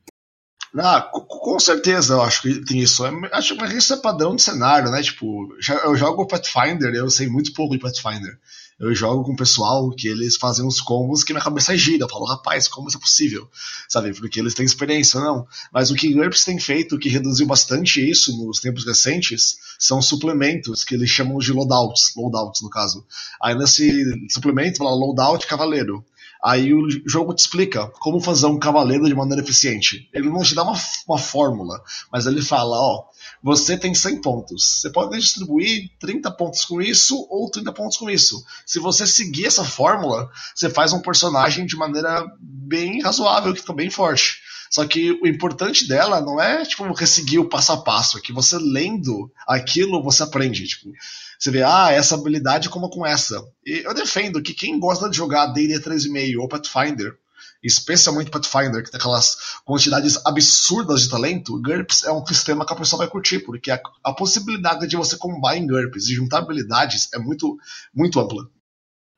Ah, 0.79 1.01
com 1.01 1.59
certeza 1.59 2.15
eu 2.15 2.23
acho 2.23 2.43
que 2.43 2.65
tem 2.65 2.81
isso. 2.81 3.03
Acho 3.33 3.57
que 3.57 3.65
isso 3.67 3.95
é 3.95 3.97
padrão 3.97 4.37
de 4.37 4.43
cenário, 4.43 4.91
né? 4.91 5.01
Tipo, 5.01 5.49
eu 5.85 5.97
jogo 5.97 6.27
Pathfinder, 6.27 6.93
eu 6.95 7.09
sei 7.09 7.29
muito 7.29 7.55
pouco 7.55 7.75
de 7.75 7.81
Pathfinder 7.81 8.39
eu 8.79 8.95
jogo 8.95 9.25
com 9.25 9.33
o 9.33 9.37
pessoal 9.37 9.91
que 9.91 10.07
eles 10.07 10.37
fazem 10.37 10.65
uns 10.65 10.81
combos 10.81 11.25
que 11.25 11.33
minha 11.33 11.43
cabeça 11.43 11.77
gira. 11.77 12.05
Eu 12.05 12.09
falo, 12.09 12.27
rapaz, 12.27 12.69
como 12.69 12.89
isso 12.89 12.99
é 12.99 13.01
possível? 13.01 13.49
Sabe? 13.89 14.13
Porque 14.13 14.39
eles 14.39 14.55
têm 14.55 14.67
experiência, 14.67 15.19
não. 15.19 15.47
Mas 15.73 15.91
o 15.91 15.95
que 15.95 16.13
GURPS 16.13 16.45
tem 16.45 16.59
feito, 16.59 16.99
que 16.99 17.09
reduziu 17.09 17.47
bastante 17.47 18.07
isso 18.07 18.37
nos 18.37 18.61
tempos 18.61 18.85
recentes, 18.85 19.57
são 19.79 20.03
suplementos 20.03 20.85
que 20.85 20.95
eles 20.95 21.09
chamam 21.09 21.39
de 21.39 21.53
loadouts, 21.53 22.13
loadouts 22.17 22.61
no 22.61 22.69
caso. 22.69 23.05
Aí 23.43 23.55
nesse 23.55 24.05
suplemento 24.31 24.79
fala 24.79 24.95
loadout 24.95 25.47
cavaleiro. 25.47 26.05
Aí 26.47 26.73
o 26.73 26.87
jogo 27.05 27.35
te 27.35 27.41
explica 27.41 27.89
como 27.99 28.21
fazer 28.21 28.47
um 28.47 28.57
cavaleiro 28.57 29.09
de 29.09 29.15
maneira 29.17 29.43
eficiente. 29.43 30.09
Ele 30.13 30.31
não 30.31 30.45
te 30.45 30.55
dá 30.55 30.63
uma, 30.63 30.81
uma 31.09 31.19
fórmula, 31.19 31.83
mas 32.13 32.25
ele 32.25 32.41
fala, 32.41 32.77
ó, 32.79 33.03
você 33.43 33.77
tem 33.77 33.93
100 33.93 34.21
pontos. 34.21 34.81
Você 34.81 34.91
pode 34.91 35.19
distribuir 35.19 35.91
30 35.99 36.31
pontos 36.31 36.65
com 36.65 36.81
isso 36.81 37.27
ou 37.29 37.51
30 37.51 37.73
pontos 37.73 37.97
com 37.97 38.09
isso. 38.09 38.45
Se 38.65 38.79
você 38.79 39.09
seguir 39.09 39.47
essa 39.47 39.65
fórmula, 39.65 40.31
você 40.55 40.71
faz 40.71 40.93
um 40.93 41.01
personagem 41.01 41.67
de 41.67 41.75
maneira 41.75 42.25
bem 42.41 43.03
razoável, 43.03 43.53
que 43.53 43.61
fica 43.61 43.73
bem 43.73 43.91
forte. 43.91 44.41
Só 44.71 44.87
que 44.87 45.13
o 45.23 45.27
importante 45.27 45.87
dela 45.89 46.21
não 46.21 46.41
é 46.41 46.65
tipo 46.65 46.85
seguir 47.07 47.39
o 47.39 47.49
passo 47.49 47.73
a 47.73 47.83
passo, 47.83 48.19
é 48.19 48.21
que 48.21 48.33
você 48.33 48.59
lendo 48.59 49.31
aquilo 49.47 50.03
você 50.03 50.23
aprende. 50.23 50.67
Tipo, 50.67 50.93
você 51.39 51.51
vê, 51.51 51.63
ah, 51.63 51.91
essa 51.93 52.15
habilidade 52.15 52.69
como 52.69 52.89
com 52.89 53.07
essa. 53.07 53.43
E 53.65 53.83
eu 53.85 53.95
defendo 53.95 54.43
que 54.43 54.55
quem 54.55 54.79
gosta 54.79 55.09
de 55.09 55.17
jogar 55.17 55.47
D&D 55.47 55.81
3.5 55.81 56.39
ou 56.41 56.49
Pathfinder, 56.49 57.17
especialmente 57.63 58.31
Pathfinder, 58.31 58.83
que 58.83 58.91
tem 58.91 58.99
aquelas 58.99 59.37
quantidades 59.65 60.19
absurdas 60.25 61.03
de 61.03 61.11
talento, 61.11 61.61
GURPS 61.61 62.05
é 62.05 62.13
um 62.13 62.25
sistema 62.27 62.65
que 62.65 62.73
a 62.73 62.77
pessoa 62.77 62.99
vai 62.99 63.09
curtir, 63.09 63.41
porque 63.41 63.71
a, 63.71 63.81
a 64.05 64.13
possibilidade 64.13 64.87
de 64.87 64.97
você 64.97 65.17
combar 65.17 65.57
em 65.57 65.67
GURPS 65.67 66.09
e 66.09 66.15
juntar 66.15 66.39
habilidades 66.39 67.09
é 67.13 67.19
muito, 67.19 67.59
muito 67.95 68.21
ampla. 68.21 68.49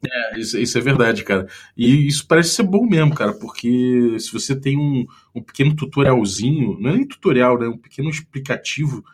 É, 0.07 0.39
isso, 0.39 0.57
isso, 0.59 0.79
é 0.79 0.81
verdade, 0.81 1.25
cara. 1.25 1.49
E 1.77 2.07
isso 2.07 2.27
parece 2.27 2.51
ser 2.51 2.63
bom 2.63 2.87
mesmo, 2.87 3.15
cara, 3.15 3.33
porque 3.33 4.17
se 4.21 4.33
você 4.33 4.55
tem 4.55 4.79
um, 4.79 5.05
um 5.35 5.43
pequeno 5.43 5.75
tutorialzinho, 5.75 6.79
não 6.79 6.91
é 6.91 6.97
nem 6.97 7.07
tutorial, 7.07 7.59
né? 7.59 7.67
Um 7.67 7.77
pequeno 7.77 8.09
explicativo 8.09 9.05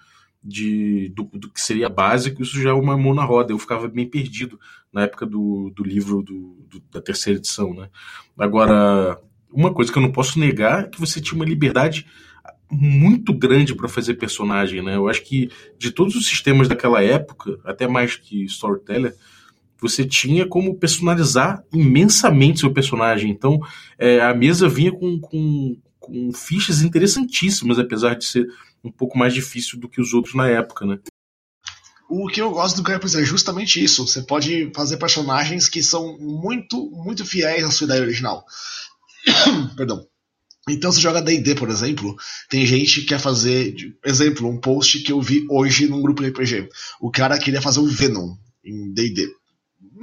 de, 0.42 1.08
do, 1.16 1.24
do, 1.32 1.50
que 1.50 1.60
seria 1.60 1.88
básico, 1.88 2.42
isso 2.42 2.60
já 2.60 2.70
é 2.70 2.74
uma 2.74 2.98
mão 2.98 3.14
na 3.14 3.24
roda. 3.24 3.52
Eu 3.52 3.58
ficava 3.58 3.88
bem 3.88 4.06
perdido 4.06 4.60
na 4.92 5.04
época 5.04 5.24
do, 5.24 5.72
do 5.74 5.82
livro 5.82 6.22
do, 6.22 6.66
do, 6.68 6.80
da 6.92 7.00
terceira 7.00 7.38
edição, 7.38 7.72
né? 7.72 7.88
Agora, 8.38 9.18
uma 9.50 9.72
coisa 9.72 9.90
que 9.90 9.96
eu 9.96 10.02
não 10.02 10.12
posso 10.12 10.38
negar 10.38 10.84
é 10.84 10.88
que 10.88 11.00
você 11.00 11.18
tinha 11.18 11.36
uma 11.36 11.46
liberdade 11.46 12.06
muito 12.70 13.32
grande 13.32 13.74
para 13.74 13.88
fazer 13.88 14.14
personagem, 14.14 14.82
né? 14.82 14.96
Eu 14.96 15.08
acho 15.08 15.22
que 15.22 15.50
de 15.78 15.90
todos 15.90 16.14
os 16.14 16.26
sistemas 16.26 16.68
daquela 16.68 17.02
época, 17.02 17.58
até 17.64 17.86
mais 17.86 18.16
que 18.16 18.44
Storyteller, 18.44 19.14
você 19.80 20.04
tinha 20.04 20.46
como 20.46 20.78
personalizar 20.78 21.62
imensamente 21.72 22.60
seu 22.60 22.72
personagem. 22.72 23.30
Então, 23.30 23.60
é, 23.98 24.20
a 24.20 24.34
mesa 24.34 24.68
vinha 24.68 24.92
com, 24.92 25.18
com, 25.20 25.76
com 25.98 26.32
fichas 26.32 26.82
interessantíssimas, 26.82 27.78
apesar 27.78 28.14
de 28.14 28.24
ser 28.24 28.46
um 28.82 28.90
pouco 28.90 29.18
mais 29.18 29.32
difícil 29.32 29.78
do 29.78 29.88
que 29.88 30.00
os 30.00 30.12
outros 30.12 30.34
na 30.34 30.48
época, 30.48 30.86
né? 30.86 30.98
O 32.08 32.28
que 32.28 32.40
eu 32.40 32.50
gosto 32.50 32.76
do 32.76 32.82
Campus 32.82 33.14
é 33.14 33.24
justamente 33.24 33.82
isso. 33.82 34.06
Você 34.06 34.22
pode 34.22 34.70
fazer 34.74 34.98
personagens 34.98 35.68
que 35.68 35.82
são 35.82 36.18
muito, 36.18 36.90
muito 36.90 37.24
fiéis 37.24 37.64
à 37.64 37.70
sua 37.70 37.86
ideia 37.86 38.02
original. 38.02 38.44
Perdão. 39.76 40.06
Então, 40.68 40.90
se 40.90 41.00
joga 41.00 41.20
D&D, 41.20 41.54
por 41.54 41.68
exemplo, 41.68 42.16
tem 42.48 42.64
gente 42.64 43.00
que 43.00 43.06
quer 43.06 43.20
fazer, 43.20 43.74
exemplo, 44.04 44.48
um 44.48 44.58
post 44.58 45.00
que 45.00 45.12
eu 45.12 45.20
vi 45.20 45.46
hoje 45.50 45.86
num 45.86 46.00
grupo 46.00 46.22
de 46.22 46.30
RPG. 46.30 46.68
O 47.00 47.10
cara 47.10 47.38
queria 47.38 47.60
fazer 47.60 47.80
um 47.80 47.86
Venom 47.86 48.34
em 48.64 48.92
D&D. 48.92 49.28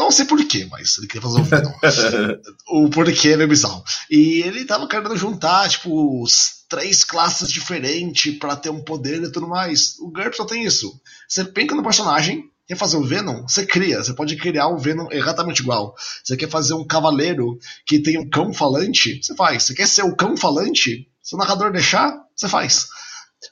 Não 0.01 0.12
sei 0.12 0.25
porquê, 0.25 0.67
mas 0.70 0.98
ele 0.98 1.08
queria 1.08 1.22
fazer 1.22 1.39
um 1.39 1.43
Venom. 1.43 1.72
o 2.67 2.89
porquê 2.89 3.29
é 3.29 3.38
meio 3.38 3.48
bizarro. 3.48 3.84
E 4.10 4.41
ele 4.41 4.65
tava 4.65 4.88
querendo 4.88 5.15
juntar, 5.15 5.70
tipo, 5.70 6.25
três 6.67 7.03
classes 7.03 7.51
diferentes 7.51 8.38
para 8.39 8.55
ter 8.55 8.70
um 8.72 8.84
poder 8.84 9.22
e 9.22 9.31
tudo 9.31 9.48
mais. 9.48 9.98
O 10.00 10.10
GURPS 10.10 10.38
só 10.38 10.46
tem 10.46 10.63
isso. 10.65 10.91
Você 11.27 11.46
pensa 11.46 11.75
no 11.75 11.84
personagem, 11.84 12.46
quer 12.67 12.75
fazer 12.75 12.98
o 12.98 13.03
Venom? 13.03 13.43
Você 13.43 13.65
cria. 13.65 14.03
Você 14.03 14.13
pode 14.13 14.36
criar 14.38 14.70
um 14.70 14.77
Venom 14.77 15.08
exatamente 15.12 15.60
igual. 15.60 15.93
Você 16.24 16.36
quer 16.36 16.50
fazer 16.50 16.74
um 16.74 16.86
cavaleiro 16.86 17.60
que 17.86 18.00
tem 18.00 18.17
um 18.17 18.29
cão 18.29 18.51
falante? 18.53 19.22
Você 19.22 19.36
faz. 19.36 19.63
Você 19.63 19.75
quer 19.75 19.88
ser 19.88 20.03
o 20.03 20.15
cão 20.15 20.36
falante? 20.36 21.08
Se 21.22 21.36
o 21.36 21.38
narrador 21.38 21.72
deixar, 21.72 22.17
você 22.36 22.50
faz. 22.50 22.88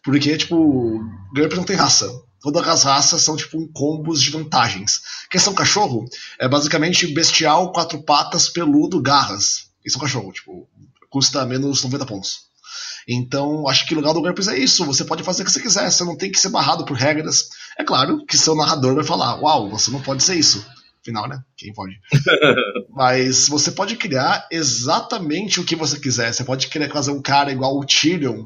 Porque, 0.03 0.35
tipo, 0.37 0.99
GURPS 1.35 1.57
não 1.57 1.63
tem 1.63 1.75
raça. 1.75 2.09
Todas 2.41 2.67
as 2.67 2.83
raças 2.83 3.21
são 3.21 3.35
tipo 3.35 3.57
um 3.57 3.67
combos 3.67 4.21
de 4.21 4.31
vantagens. 4.31 5.01
Questão 5.29 5.53
cachorro 5.53 6.05
é 6.39 6.47
basicamente 6.47 7.07
bestial, 7.07 7.71
quatro 7.71 8.01
patas, 8.01 8.49
peludo, 8.49 9.01
garras. 9.01 9.69
Isso 9.85 9.97
é 9.97 9.99
um 9.99 10.01
cachorro, 10.01 10.31
tipo, 10.31 10.69
custa 11.09 11.45
menos 11.45 11.83
90 11.83 12.05
pontos. 12.05 12.49
Então, 13.07 13.67
acho 13.67 13.87
que 13.87 13.93
o 13.93 13.97
legal 13.97 14.13
do 14.13 14.21
GURPS 14.21 14.47
é 14.49 14.57
isso. 14.57 14.85
Você 14.85 15.03
pode 15.03 15.23
fazer 15.23 15.41
o 15.41 15.45
que 15.45 15.51
você 15.51 15.61
quiser, 15.61 15.89
você 15.89 16.03
não 16.03 16.15
tem 16.15 16.31
que 16.31 16.39
ser 16.39 16.49
barrado 16.49 16.85
por 16.85 16.95
regras. 16.95 17.49
É 17.77 17.83
claro 17.83 18.23
que 18.25 18.37
seu 18.37 18.55
narrador 18.55 18.95
vai 18.95 19.03
falar: 19.03 19.41
Uau, 19.41 19.69
você 19.69 19.89
não 19.89 20.01
pode 20.01 20.23
ser 20.23 20.35
isso. 20.35 20.63
Afinal, 21.01 21.27
né? 21.27 21.41
Quem 21.57 21.73
pode? 21.73 21.99
Mas 22.89 23.47
você 23.47 23.71
pode 23.71 23.95
criar 23.95 24.47
exatamente 24.51 25.59
o 25.59 25.63
que 25.63 25.75
você 25.75 25.97
quiser. 25.97 26.31
Você 26.33 26.43
pode 26.43 26.67
querer 26.67 26.91
fazer 26.91 27.11
um 27.11 27.21
cara 27.21 27.51
igual 27.51 27.77
o 27.77 27.85
Tyrion 27.85 28.45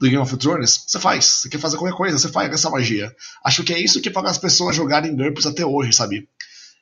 do 0.00 0.06
Game 0.06 0.18
of 0.18 0.36
Thrones, 0.36 0.84
você 0.86 0.98
faz. 0.98 1.24
Você 1.24 1.48
quer 1.48 1.58
fazer 1.58 1.76
qualquer 1.76 1.96
coisa, 1.96 2.18
você 2.18 2.28
faz 2.28 2.52
essa 2.52 2.70
magia. 2.70 3.14
Acho 3.44 3.64
que 3.64 3.72
é 3.72 3.80
isso 3.80 4.00
que 4.00 4.10
faz 4.10 4.26
as 4.26 4.38
pessoas 4.38 4.76
jogarem 4.76 5.16
GURPS 5.16 5.46
até 5.46 5.66
hoje, 5.66 5.92
sabe? 5.92 6.28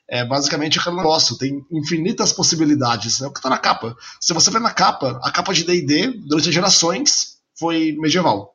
É 0.09 0.23
basicamente 0.23 0.79
aquele 0.79 0.95
negócio, 0.95 1.37
tem 1.37 1.65
infinitas 1.71 2.31
possibilidades. 2.31 3.21
É 3.21 3.27
o 3.27 3.33
que 3.33 3.41
tá 3.41 3.49
na 3.49 3.57
capa. 3.57 3.95
Se 4.21 4.33
você 4.33 4.49
ver 4.49 4.61
na 4.61 4.71
capa, 4.71 5.19
a 5.23 5.31
capa 5.31 5.53
de 5.53 5.63
DD, 5.63 6.19
durante 6.27 6.51
gerações, 6.51 7.37
foi 7.59 7.95
medieval. 7.99 8.53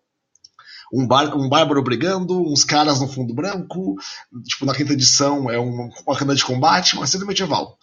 Um, 0.95 1.07
bar, 1.07 1.37
um 1.37 1.49
bárbaro 1.49 1.83
brigando, 1.83 2.40
uns 2.40 2.64
caras 2.64 3.00
no 3.00 3.09
fundo 3.09 3.35
branco, 3.35 3.97
tipo, 4.45 4.64
na 4.64 4.75
quinta 4.75 4.92
edição 4.92 5.50
é 5.50 5.59
um, 5.59 5.90
uma 6.07 6.16
cana 6.16 6.35
de 6.35 6.45
combate, 6.45 6.97
mas 6.97 7.11
sempre 7.11 7.26
medieval. 7.26 7.78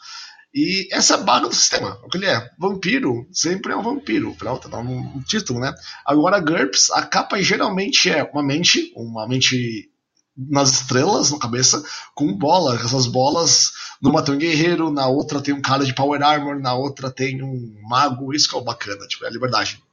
E 0.54 0.88
essa 0.92 1.16
é 1.16 1.24
baga 1.24 1.48
do 1.48 1.56
sistema. 1.56 2.00
O 2.04 2.10
que 2.10 2.18
ele 2.18 2.26
é? 2.26 2.50
Vampiro 2.58 3.28
sempre 3.32 3.72
é 3.72 3.76
um 3.76 3.84
vampiro. 3.84 4.34
Pronto, 4.36 4.68
dá 4.68 4.80
um 4.80 5.22
título, 5.22 5.60
né? 5.60 5.74
Agora, 6.06 6.40
GURPS, 6.40 6.90
a 6.92 7.04
capa 7.06 7.42
geralmente 7.42 8.10
é 8.10 8.24
uma 8.24 8.42
mente, 8.42 8.92
uma 8.96 9.28
mente 9.28 9.92
nas 10.36 10.72
estrelas, 10.72 11.32
na 11.32 11.38
cabeça, 11.38 11.84
com 12.16 12.36
bola. 12.36 12.76
Essas 12.76 13.06
bolas, 13.06 13.72
numa 14.02 14.24
tem 14.24 14.36
um 14.36 14.40
guerreiro, 14.40 14.90
na 14.90 15.08
outra 15.08 15.42
tem 15.42 15.54
um 15.54 15.62
cara 15.62 15.86
de 15.86 15.94
power 15.94 16.22
armor, 16.24 16.60
na 16.60 16.74
outra 16.74 17.12
tem 17.12 17.44
um 17.44 17.76
mago. 17.88 18.34
Isso 18.34 18.50
que 18.50 18.56
é 18.56 18.58
o 18.58 18.64
bacana, 18.64 19.06
tipo, 19.08 19.26
é 19.26 19.28
a 19.28 19.32
liberdade. 19.32 19.84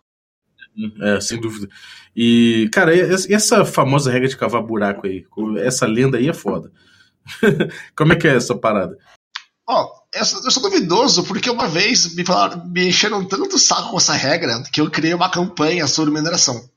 É, 1.01 1.21
sem 1.21 1.41
dúvida. 1.41 1.69
E, 2.15 2.69
cara, 2.73 2.95
essa 2.95 3.65
famosa 3.65 4.11
regra 4.11 4.29
de 4.29 4.37
cavar 4.37 4.63
buraco 4.63 5.07
aí, 5.07 5.27
essa 5.59 5.87
lenda 5.87 6.17
aí 6.17 6.29
é 6.29 6.35
foda. 6.35 6.71
Como 7.97 8.13
é 8.13 8.17
que 8.17 8.29
é 8.29 8.37
essa 8.37 8.55
parada? 8.55 8.97
Ó, 9.69 9.83
oh, 9.83 10.17
eu 10.17 10.25
sou 10.25 10.63
duvidoso 10.63 11.25
porque 11.25 11.51
uma 11.51 11.67
vez 11.67 12.15
me, 12.15 12.25
falaram, 12.25 12.65
me 12.67 12.89
encheram 12.89 13.25
tanto 13.25 13.59
saco 13.59 13.91
com 13.91 13.97
essa 13.97 14.15
regra 14.15 14.63
que 14.73 14.81
eu 14.81 14.91
criei 14.91 15.13
uma 15.13 15.29
campanha 15.29 15.87
sobre 15.89 16.15
mineração. 16.15 16.69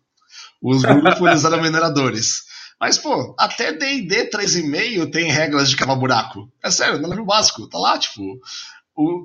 Os 0.62 0.81
grupos 0.81 1.46
eram 1.46 1.62
mineradores. 1.62 2.43
Mas, 2.79 2.98
pô, 2.98 3.36
até 3.38 3.74
D&D 3.74 4.29
3.5 4.29 5.12
tem 5.12 5.29
regras 5.29 5.69
de 5.69 5.75
cavar 5.75 5.98
buraco. 5.98 6.50
É 6.63 6.72
sério, 6.72 7.00
no 7.00 7.10
livro 7.10 7.25
básico. 7.25 7.67
Tá 7.67 7.77
lá, 7.77 7.98
tipo, 7.98 8.39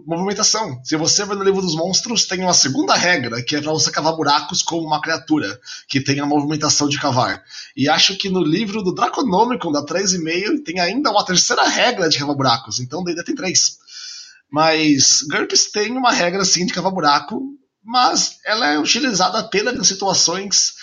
movimentação. 0.07 0.81
Se 0.85 0.97
você 0.97 1.25
vai 1.25 1.37
no 1.37 1.43
livro 1.43 1.61
dos 1.61 1.75
monstros, 1.75 2.27
tem 2.27 2.43
uma 2.43 2.55
segunda 2.55 2.95
regra, 2.95 3.43
que 3.43 3.57
é 3.57 3.61
para 3.61 3.73
você 3.73 3.91
cavar 3.91 4.15
buracos 4.15 4.63
como 4.63 4.87
uma 4.87 5.01
criatura, 5.01 5.61
que 5.89 6.01
tem 6.01 6.21
a 6.21 6.27
movimentação 6.27 6.89
de 6.89 6.99
cavar. 6.99 7.43
E 7.77 7.89
acho 7.89 8.17
que 8.17 8.29
no 8.29 8.43
livro 8.43 8.83
do 8.83 8.95
Draconomicon, 8.95 9.73
da 9.73 9.85
3,5, 9.85 10.63
tem 10.65 10.79
ainda 10.79 11.11
uma 11.11 11.25
terceira 11.25 11.67
regra 11.67 12.09
de 12.09 12.19
cavar 12.19 12.37
buracos. 12.37 12.79
Então, 12.79 13.03
D&D 13.03 13.25
tem 13.25 13.35
três. 13.35 13.79
Mas 14.51 15.23
GURPS 15.29 15.73
tem 15.73 15.97
uma 15.97 16.13
regra, 16.13 16.45
sim, 16.45 16.65
de 16.65 16.73
cavar 16.73 16.93
buraco, 16.93 17.43
mas 17.83 18.39
ela 18.45 18.69
é 18.69 18.79
utilizada 18.79 19.39
apenas 19.39 19.75
em 19.75 19.85
situações, 19.85 20.75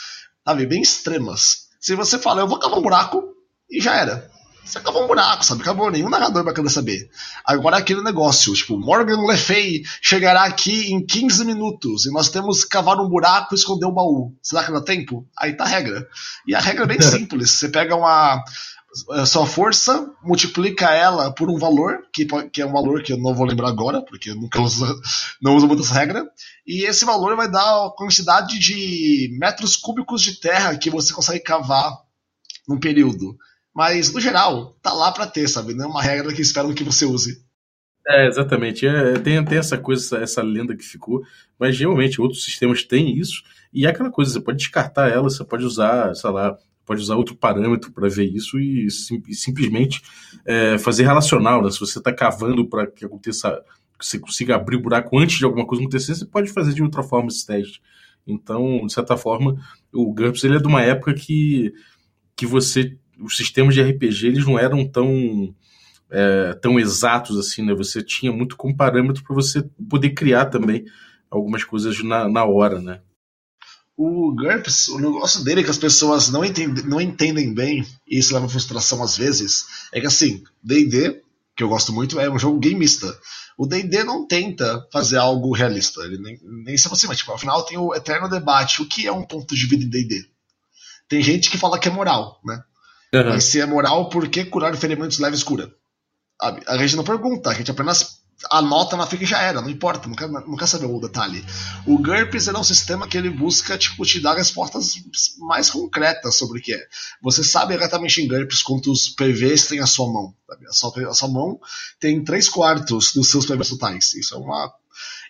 sabe, 0.46 0.66
bem 0.66 0.82
extremas. 0.82 1.68
Se 1.80 1.96
você 1.96 2.20
fala, 2.20 2.42
eu 2.42 2.48
vou 2.48 2.60
cavar 2.60 2.80
um 2.80 2.84
buraco, 2.84 3.24
e 3.70 3.80
já 3.80 3.96
era 3.96 4.30
você 4.64 4.78
acabou 4.78 5.04
um 5.04 5.08
buraco, 5.08 5.44
sabe? 5.44 5.62
Acabou, 5.62 5.92
nenhum 5.92 6.10
narrador 6.10 6.44
vai 6.44 6.54
querer 6.54 6.70
saber. 6.70 7.10
Agora 7.46 7.78
aquele 7.78 8.02
negócio, 8.02 8.54
tipo, 8.54 8.78
Morgan 8.78 9.26
Le 9.26 9.38
Fay 9.38 9.84
chegará 10.02 10.44
aqui 10.44 10.92
em 10.92 11.06
15 11.06 11.46
minutos 11.46 12.06
e 12.06 12.12
nós 12.12 12.30
temos 12.30 12.64
que 12.64 12.70
cavar 12.70 12.98
um 13.00 13.10
buraco 13.10 13.54
e 13.54 13.58
esconder 13.58 13.86
o 13.86 13.92
baú. 13.92 14.34
Será 14.42 14.64
que 14.64 14.72
dá 14.72 14.82
tempo? 14.82 15.28
Aí 15.38 15.54
tá 15.54 15.64
a 15.64 15.68
regra. 15.68 16.08
E 16.48 16.56
a 16.56 16.60
regra 16.60 16.84
é 16.84 16.88
bem 16.88 17.02
simples. 17.02 17.52
Você 17.52 17.70
pega 17.70 17.96
uma 17.96 18.44
a 19.12 19.26
sua 19.26 19.46
força, 19.46 20.12
multiplica 20.22 20.94
ela 20.94 21.34
por 21.34 21.50
um 21.50 21.58
valor, 21.58 22.00
que, 22.12 22.26
que 22.50 22.62
é 22.62 22.66
um 22.66 22.74
valor 22.74 23.02
que 23.02 23.14
eu 23.14 23.18
não 23.18 23.34
vou 23.34 23.46
lembrar 23.46 23.70
agora, 23.70 24.02
porque 24.02 24.32
eu 24.32 24.36
nunca 24.36 24.62
uso, 24.62 24.86
não 25.42 25.56
uso 25.56 25.66
muito 25.66 25.82
essa 25.82 25.94
regra, 25.94 26.30
e 26.68 26.84
esse 26.84 27.06
valor 27.06 27.36
vai 27.36 27.50
dar 27.50 27.62
a 27.62 27.92
quantidade 27.96 28.60
de 28.60 29.34
metros 29.40 29.78
cúbicos 29.78 30.22
de 30.22 30.40
terra 30.40 30.78
que 30.78 30.90
você 30.90 31.14
consegue 31.14 31.40
cavar 31.40 32.00
num 32.68 32.80
período. 32.80 33.38
Mas, 33.74 34.14
no 34.14 34.20
geral, 34.20 34.78
tá 34.82 34.92
lá 34.94 35.12
para 35.12 35.28
ter, 35.28 35.48
sabe? 35.48 35.74
Não 35.74 35.86
é 35.86 35.88
uma 35.88 36.02
regra 36.02 36.34
que 36.34 36.42
esperam 36.42 36.74
que 36.74 36.84
você 36.84 37.06
use. 37.06 37.44
É, 38.08 38.28
exatamente. 38.28 38.86
É, 38.86 39.14
tem, 39.20 39.44
tem 39.46 39.58
essa 39.58 39.78
coisa, 39.78 40.18
essa, 40.18 40.42
lenda 40.42 40.76
que 40.76 40.84
ficou, 40.84 41.22
mas 41.60 41.78
realmente 41.78 42.20
outros 42.20 42.44
sistemas 42.44 42.84
têm 42.84 43.18
isso, 43.18 43.44
e 43.74 43.86
é 43.86 43.90
aquela 43.90 44.12
coisa, 44.12 44.32
você 44.34 44.42
pode 44.42 44.58
descartar 44.58 45.10
ela, 45.10 45.30
você 45.30 45.44
pode 45.46 45.64
usar, 45.64 46.14
sei 46.16 46.30
lá, 46.30 46.58
pode 46.86 47.02
usar 47.02 47.16
outro 47.16 47.36
parâmetro 47.36 47.92
para 47.92 48.10
ver 48.10 48.26
isso 48.26 48.60
e, 48.60 48.90
sim, 48.90 49.22
e 49.28 49.34
simplesmente 49.34 50.02
é, 50.46 50.78
fazer 50.78 51.04
relacional. 51.04 51.62
Né? 51.64 51.72
Se 51.72 51.80
você 51.80 52.00
está 52.00 52.12
cavando 52.12 52.68
para 52.68 52.88
que 52.88 53.06
aconteça, 53.06 53.64
que 53.98 54.06
você 54.06 54.20
consiga 54.20 54.56
abrir 54.56 54.78
o 54.78 54.82
buraco 54.82 55.18
antes 55.18 55.38
de 55.38 55.46
alguma 55.46 55.66
coisa 55.66 55.82
acontecer, 55.82 56.16
você 56.16 56.26
pode 56.26 56.52
fazer 56.52 56.74
de 56.74 56.84
outra 56.84 57.04
forma 57.04 57.30
esse 57.30 57.46
teste. 57.46 57.82
Então, 58.28 58.86
de 58.86 58.94
certa 58.94 59.16
forma, 59.16 59.58
o 59.94 60.14
GURPS 60.14 60.44
ele 60.44 60.58
é 60.58 60.60
de 60.60 60.68
uma 60.68 60.82
época 60.82 61.14
que, 61.14 61.74
que 62.36 62.46
você 62.46 62.98
os 63.22 63.38
sistemas 63.38 63.74
de 63.74 63.82
RPG 63.82 64.28
eles 64.28 64.46
não 64.46 64.58
eram 64.58 64.88
tão 64.88 65.54
é, 66.10 66.54
tão 66.62 66.80
exatos 66.80 67.38
assim, 67.38 67.64
né? 67.64 67.74
Você 67.74 68.04
tinha 68.04 68.32
muito 68.32 68.58
como 68.58 68.76
parâmetro 68.76 69.24
para 69.24 69.36
você 69.36 69.64
poder 69.90 70.12
criar 70.12 70.48
também 70.48 70.86
algumas 71.30 71.64
coisas 71.64 72.04
na, 72.04 72.28
na 72.28 72.44
hora, 72.44 72.82
né? 72.82 73.00
O 73.96 74.34
GURPS, 74.34 74.90
o 74.90 75.00
negócio 75.00 75.44
dele 75.44 75.62
é 75.62 75.64
que 75.64 75.70
as 75.70 75.78
pessoas 75.78 76.30
não 76.30 76.44
entendem, 76.44 76.84
não 76.86 77.00
entendem 77.00 77.54
bem, 77.54 77.86
e 78.08 78.18
isso 78.18 78.34
leva 78.34 78.46
a 78.46 78.50
frustração 78.50 79.04
às 79.04 79.16
vezes, 79.16 79.66
é 79.94 80.02
que 80.02 80.08
assim, 80.08 80.44
D&D, 80.64 81.22
que 81.56 81.64
eu 81.64 81.70
gosto 81.70 81.94
muito, 81.94 82.20
é 82.20 82.30
um 82.30 82.40
jogo 82.40 82.60
gameista. 82.60 83.16
O 83.58 83.68
D&D 83.68 84.04
não 84.04 84.26
tenta 84.26 84.88
fazer 84.92 85.18
algo 85.18 85.54
realista, 85.54 86.02
ele 86.02 86.18
nem, 86.18 86.40
nem 86.44 86.78
se 86.78 86.88
aproxima. 86.88 87.14
Tipo, 87.14 87.34
afinal 87.34 87.64
tem 87.64 87.78
o 87.78 87.94
eterno 87.94 88.28
debate, 88.28 88.82
o 88.82 88.88
que 88.88 89.06
é 89.06 89.12
um 89.12 89.24
ponto 89.24 89.54
de 89.54 89.68
vida 89.68 89.84
em 89.84 89.90
D&D? 89.90 90.26
Tem 91.08 91.22
gente 91.22 91.52
que 91.52 91.58
fala 91.58 91.78
que 91.78 91.88
é 91.88 91.92
moral, 91.92 92.40
né? 92.44 92.64
Uhum. 93.14 93.30
Mas 93.30 93.46
se 93.46 93.60
é 93.60 93.66
moral, 93.66 94.10
por 94.10 94.28
que 94.30 94.46
curar 94.46 94.76
ferimentos 94.76 95.20
leves 95.20 95.44
cura? 95.44 95.72
A 96.68 96.78
gente 96.78 96.96
não 96.96 97.04
pergunta, 97.04 97.50
a 97.50 97.54
gente 97.54 97.70
apenas 97.70 98.22
anota 98.50 98.98
na 98.98 99.06
fica 99.06 99.24
e 99.24 99.28
já 99.28 99.40
era, 99.42 99.62
não 99.62 99.70
importa, 99.70 100.08
não 100.08 100.16
quer, 100.16 100.28
não 100.28 100.56
quer 100.56 100.66
saber 100.66 100.86
o 100.86 101.00
detalhe. 101.00 101.46
O 101.86 101.98
GURPS 101.98 102.48
é 102.48 102.58
um 102.58 102.64
sistema 102.64 103.08
que 103.08 103.18
ele 103.18 103.30
busca 103.30 103.78
tipo, 103.78 104.04
te 104.06 104.20
dar 104.20 104.36
respostas 104.36 104.94
mais 105.38 105.70
concretas 105.70 106.36
sobre 106.38 106.60
o 106.60 106.62
que 106.62 106.74
é. 106.74 106.88
Você 107.22 107.44
sabe 107.44 107.76
exatamente 107.76 108.22
em 108.22 108.28
GURPS 108.28 108.64
quantos 108.64 109.10
PVs 109.10 109.68
tem 109.68 109.80
a 109.80 109.86
sua 109.86 110.12
mão. 110.12 110.34
Sabe? 110.48 110.66
A, 110.68 110.72
sua, 110.72 111.10
a 111.10 111.14
sua 111.14 111.30
mão 111.30 111.60
tem 112.00 112.24
3 112.24 112.50
quartos 112.50 113.14
dos 113.14 113.28
seus 113.30 113.46
PVs 113.46 113.70
totais. 113.70 114.14
Isso 114.16 114.34
é 114.34 114.38
uma 114.38 114.74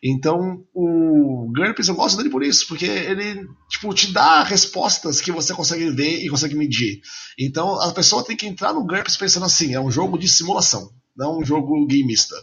então, 0.04 0.66
o 0.74 1.52
GURPS 1.56 1.88
eu 1.88 1.96
gosto 1.96 2.18
dele 2.18 2.30
por 2.30 2.44
isso, 2.44 2.68
porque 2.68 2.86
ele 2.86 3.48
tipo, 3.70 3.94
te 3.94 4.12
dá 4.12 4.42
respostas 4.42 5.22
que 5.22 5.32
você 5.32 5.54
consegue 5.54 5.92
ver 5.92 6.26
e 6.26 6.30
consegue 6.30 6.56
medir. 6.56 7.02
Então, 7.38 7.80
a 7.80 7.94
pessoa 7.94 8.24
tem 8.24 8.36
que 8.36 8.48
entrar 8.48 8.74
no 8.74 8.86
GURPS 8.86 9.16
pensando 9.16 9.46
assim: 9.46 9.76
é 9.76 9.80
um 9.80 9.92
jogo 9.92 10.18
de 10.18 10.28
simulação, 10.28 10.90
não 11.16 11.40
um 11.40 11.46
jogo 11.46 11.86
gameista. 11.86 12.36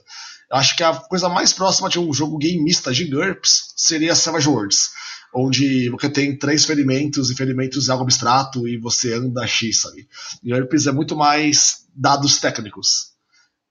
Eu 0.51 0.57
acho 0.57 0.77
que 0.77 0.85
a 0.85 0.95
coisa 0.95 1.29
mais 1.29 1.53
próxima 1.53 1.89
de 1.89 1.99
um 1.99 2.13
jogo 2.13 2.39
gameista 2.39 2.93
de 2.93 3.05
GURPS 3.05 3.75
seria 3.77 4.15
Savage 4.15 4.49
Worlds, 4.49 4.91
onde 5.35 5.91
você 5.91 6.09
tem 6.09 6.39
três 6.39 6.65
ferimentos 6.65 7.29
e 7.29 7.35
ferimentos 7.35 7.89
é 7.89 7.93
algo 7.93 8.05
abstrato 8.05 8.69
e 8.69 8.79
você 8.79 9.15
anda 9.15 9.47
X, 9.49 9.81
sabe? 9.81 10.09
GURPS 10.45 10.87
é 10.87 10.93
muito 10.93 11.17
mais 11.17 11.87
dados 11.93 12.39
técnicos. 12.39 13.18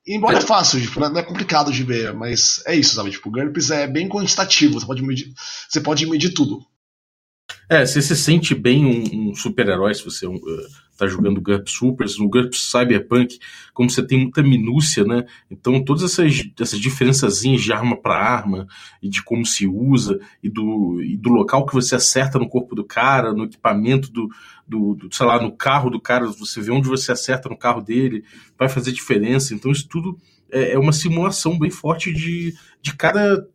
Embora 0.07 0.37
é 0.37 0.41
fácil, 0.41 0.79
tipo, 0.79 0.99
não 1.01 1.19
é 1.19 1.23
complicado 1.23 1.71
de 1.71 1.83
ver, 1.83 2.13
mas 2.13 2.63
é 2.65 2.73
isso, 2.73 2.95
sabe? 2.95 3.11
Tipo, 3.11 3.27
o 3.27 3.31
GURPS 3.31 3.71
é 3.71 3.85
bem 3.85 4.07
quantitativo, 4.07 4.79
você 4.79 4.85
pode 4.85 5.03
medir, 5.03 5.33
você 5.67 5.81
pode 5.81 6.05
medir 6.05 6.33
tudo. 6.33 6.65
É, 7.69 7.85
você 7.85 8.01
se 8.01 8.15
sente 8.15 8.55
bem 8.55 8.85
um, 8.85 9.29
um 9.29 9.35
super-herói 9.35 9.93
se 9.93 10.03
você 10.03 10.25
uh, 10.25 10.39
tá 10.97 11.05
jogando 11.05 11.41
GURPS 11.41 11.73
Supers, 11.73 12.17
no 12.17 12.29
GURPS 12.29 12.71
Cyberpunk, 12.71 13.37
como 13.73 13.89
você 13.89 14.01
tem 14.01 14.19
muita 14.19 14.41
minúcia, 14.41 15.03
né? 15.03 15.25
Então 15.51 15.83
todas 15.83 16.03
essas, 16.03 16.49
essas 16.57 16.79
diferençazinhas 16.79 17.61
de 17.61 17.73
arma 17.73 17.97
para 18.01 18.15
arma, 18.15 18.67
e 19.03 19.09
de 19.09 19.21
como 19.21 19.45
se 19.45 19.67
usa, 19.67 20.17
e 20.41 20.49
do, 20.49 21.01
e 21.01 21.17
do 21.17 21.29
local 21.29 21.65
que 21.65 21.73
você 21.73 21.95
acerta 21.95 22.39
no 22.39 22.47
corpo 22.47 22.73
do 22.73 22.85
cara, 22.85 23.33
no 23.33 23.43
equipamento 23.43 24.09
do, 24.11 24.29
do, 24.65 24.95
do, 24.95 25.13
sei 25.13 25.25
lá, 25.25 25.41
no 25.41 25.51
carro 25.51 25.89
do 25.89 25.99
cara, 25.99 26.25
você 26.25 26.61
vê 26.61 26.71
onde 26.71 26.87
você 26.87 27.11
acerta 27.11 27.49
no 27.49 27.57
carro 27.57 27.81
dele, 27.81 28.23
vai 28.57 28.69
fazer 28.69 28.93
diferença. 28.93 29.53
Então 29.53 29.71
isso 29.73 29.89
tudo 29.89 30.17
é, 30.49 30.71
é 30.71 30.79
uma 30.79 30.93
simulação 30.93 31.59
bem 31.59 31.69
forte 31.69 32.13
de, 32.13 32.55
de 32.81 32.95
cada 32.95 33.45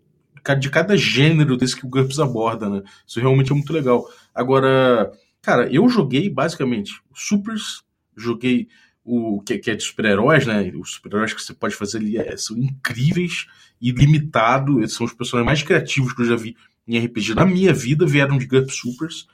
de 0.59 0.71
cada 0.71 0.97
gênero 0.97 1.57
desse 1.57 1.77
que 1.77 1.87
o 1.87 1.89
GURPS 1.89 2.19
aborda, 2.19 2.69
né? 2.69 2.83
Isso 3.07 3.21
realmente 3.21 3.53
é 3.53 3.55
muito 3.55 3.73
legal. 3.73 4.09
Agora, 4.35 5.13
cara, 5.41 5.73
eu 5.73 5.89
joguei 5.89 6.29
basicamente 6.29 7.01
Supers, 7.15 7.83
joguei 8.17 8.69
o 9.05 9.41
que, 9.41 9.59
que 9.59 9.71
é 9.71 9.75
de 9.75 9.83
super-heróis, 9.83 10.47
né? 10.47 10.71
Os 10.75 10.93
super-heróis 10.93 11.33
que 11.33 11.43
você 11.43 11.53
pode 11.53 11.75
fazer 11.75 11.99
ali 11.99 12.17
é, 12.17 12.37
são 12.37 12.57
incríveis, 12.57 13.47
ilimitado, 13.81 14.79
eles 14.79 14.93
são 14.93 15.07
os 15.07 15.13
personagens 15.13 15.47
mais 15.47 15.63
criativos 15.63 16.13
que 16.13 16.23
eu 16.23 16.27
já 16.27 16.37
vi 16.37 16.57
em 16.87 16.99
RPG 16.99 17.35
na 17.35 17.45
minha 17.45 17.73
vida, 17.73 18.07
vieram 18.07 18.39
de 18.39 18.47
GURPS 18.47 18.77
Supers. 18.77 19.29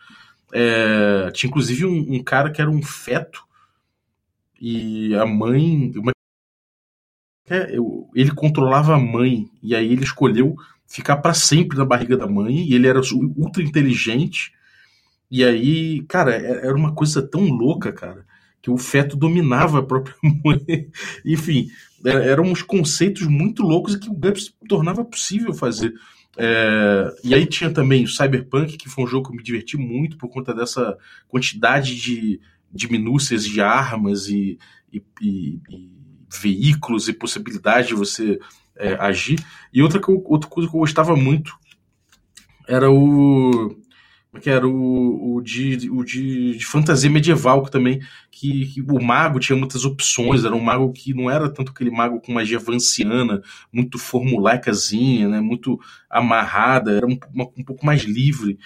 É, 0.52 1.30
tinha 1.32 1.48
inclusive 1.48 1.84
um, 1.84 2.14
um, 2.14 2.22
cara 2.22 2.50
que 2.50 2.60
era 2.60 2.70
um 2.70 2.82
feto 2.82 3.44
e 4.60 5.14
a 5.14 5.26
mãe. 5.26 5.92
Uma, 5.96 6.12
é, 7.48 7.76
eu, 7.76 8.08
ele 8.14 8.30
controlava 8.30 8.94
a 8.94 8.98
mãe 8.98 9.50
e 9.62 9.74
aí 9.74 9.92
ele 9.92 10.04
escolheu 10.04 10.56
ficar 10.88 11.18
para 11.18 11.34
sempre 11.34 11.76
na 11.76 11.84
barriga 11.84 12.16
da 12.16 12.26
mãe, 12.26 12.66
e 12.66 12.74
ele 12.74 12.88
era 12.88 13.00
ultra 13.36 13.62
inteligente. 13.62 14.52
E 15.30 15.44
aí, 15.44 16.02
cara, 16.08 16.34
é, 16.34 16.66
era 16.66 16.74
uma 16.74 16.94
coisa 16.94 17.22
tão 17.22 17.44
louca, 17.44 17.92
cara, 17.92 18.24
que 18.62 18.70
o 18.70 18.78
feto 18.78 19.14
dominava 19.14 19.80
a 19.80 19.82
própria 19.82 20.16
mãe. 20.42 20.88
Enfim, 21.24 21.68
é, 22.04 22.30
eram 22.30 22.44
uns 22.44 22.62
conceitos 22.62 23.26
muito 23.26 23.62
loucos 23.62 23.94
que 23.96 24.08
o 24.08 24.14
GURPS 24.14 24.54
tornava 24.66 25.04
possível 25.04 25.52
fazer. 25.52 25.92
É, 26.38 27.14
e 27.22 27.34
aí 27.34 27.44
tinha 27.44 27.70
também 27.70 28.04
o 28.04 28.08
Cyberpunk, 28.08 28.78
que 28.78 28.88
foi 28.88 29.04
um 29.04 29.08
jogo 29.08 29.26
que 29.26 29.32
eu 29.32 29.36
me 29.36 29.42
diverti 29.42 29.76
muito 29.76 30.16
por 30.16 30.28
conta 30.30 30.54
dessa 30.54 30.96
quantidade 31.28 31.96
de, 31.96 32.40
de 32.72 32.90
minúcias 32.90 33.44
de 33.44 33.60
armas 33.60 34.28
e, 34.28 34.58
e, 34.90 35.02
e, 35.20 35.60
e 35.68 35.98
veículos 36.40 37.08
e 37.08 37.12
possibilidade 37.12 37.88
de 37.88 37.94
você 37.94 38.38
é, 38.78 38.94
agir. 38.98 39.38
E 39.72 39.82
outra, 39.82 40.00
outra 40.24 40.48
coisa 40.48 40.68
que 40.68 40.74
eu 40.74 40.80
gostava 40.80 41.14
muito 41.16 41.54
era 42.66 42.90
o. 42.90 43.76
É 44.34 44.40
que 44.40 44.50
era 44.50 44.68
o, 44.68 45.36
o, 45.36 45.40
de, 45.40 45.90
o 45.90 46.04
de, 46.04 46.56
de 46.56 46.64
fantasia 46.64 47.10
medieval 47.10 47.64
que 47.64 47.70
também 47.72 48.00
que, 48.30 48.66
que, 48.66 48.82
o 48.82 49.02
mago 49.02 49.40
tinha 49.40 49.58
muitas 49.58 49.84
opções 49.84 50.44
era 50.44 50.54
um 50.54 50.60
mago 50.60 50.92
que 50.92 51.12
não 51.14 51.30
era 51.30 51.48
tanto 51.48 51.72
aquele 51.72 51.90
mago 51.90 52.20
com 52.20 52.32
magia 52.32 52.58
vanciana 52.58 53.42
muito 53.72 53.98
formulaicazinha 53.98 55.28
né 55.28 55.40
muito 55.40 55.80
amarrada 56.10 56.92
era 56.92 57.06
um, 57.06 57.18
uma, 57.34 57.48
um 57.56 57.64
pouco 57.64 57.84
mais 57.84 58.02
livre 58.02 58.58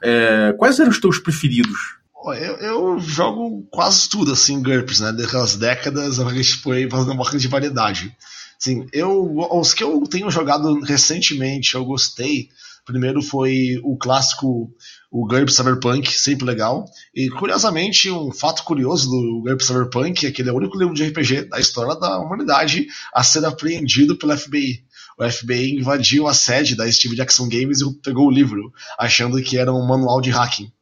é, 0.00 0.54
quais 0.56 0.78
eram 0.78 0.90
os 0.90 1.00
teus 1.00 1.18
preferidos 1.18 1.98
eu, 2.26 2.56
eu, 2.56 2.98
jogo 3.00 3.66
quase 3.70 4.08
tudo 4.08 4.32
assim 4.32 4.62
GURPS 4.62 5.00
né 5.00 5.12
daquelas 5.12 5.56
décadas 5.56 6.18
gente 6.32 6.58
foi 6.58 6.88
fazendo 6.88 7.12
uma 7.12 7.28
grande 7.28 7.48
variedade 7.48 8.16
Sim, 8.58 8.86
eu, 8.92 9.36
os 9.52 9.72
que 9.72 9.84
eu 9.84 10.02
tenho 10.02 10.30
jogado 10.30 10.80
recentemente, 10.80 11.74
eu 11.74 11.84
gostei. 11.84 12.48
Primeiro 12.84 13.22
foi 13.22 13.78
o 13.84 13.96
clássico, 13.96 14.72
o 15.10 15.26
GURPS 15.26 15.54
Cyberpunk, 15.54 16.10
sempre 16.12 16.46
legal. 16.46 16.86
E 17.14 17.28
curiosamente, 17.28 18.10
um 18.10 18.32
fato 18.32 18.64
curioso 18.64 19.10
do 19.10 19.42
GURPS 19.42 19.66
Cyberpunk 19.66 20.26
é 20.26 20.32
que 20.32 20.42
ele 20.42 20.48
é 20.48 20.52
o 20.52 20.56
único 20.56 20.76
livro 20.76 20.94
de 20.94 21.04
RPG 21.04 21.50
da 21.50 21.60
história 21.60 21.94
da 21.94 22.18
humanidade 22.18 22.86
a 23.14 23.22
ser 23.22 23.44
apreendido 23.44 24.16
pela 24.16 24.36
FBI. 24.36 24.82
O 25.18 25.30
FBI 25.30 25.78
invadiu 25.78 26.26
a 26.26 26.34
sede 26.34 26.74
da 26.74 26.90
Steve 26.90 27.14
Jackson 27.14 27.48
Games 27.48 27.80
e 27.80 27.94
pegou 28.00 28.26
o 28.26 28.30
livro, 28.30 28.72
achando 28.98 29.40
que 29.42 29.58
era 29.58 29.72
um 29.72 29.86
manual 29.86 30.20
de 30.20 30.30
hacking. 30.30 30.72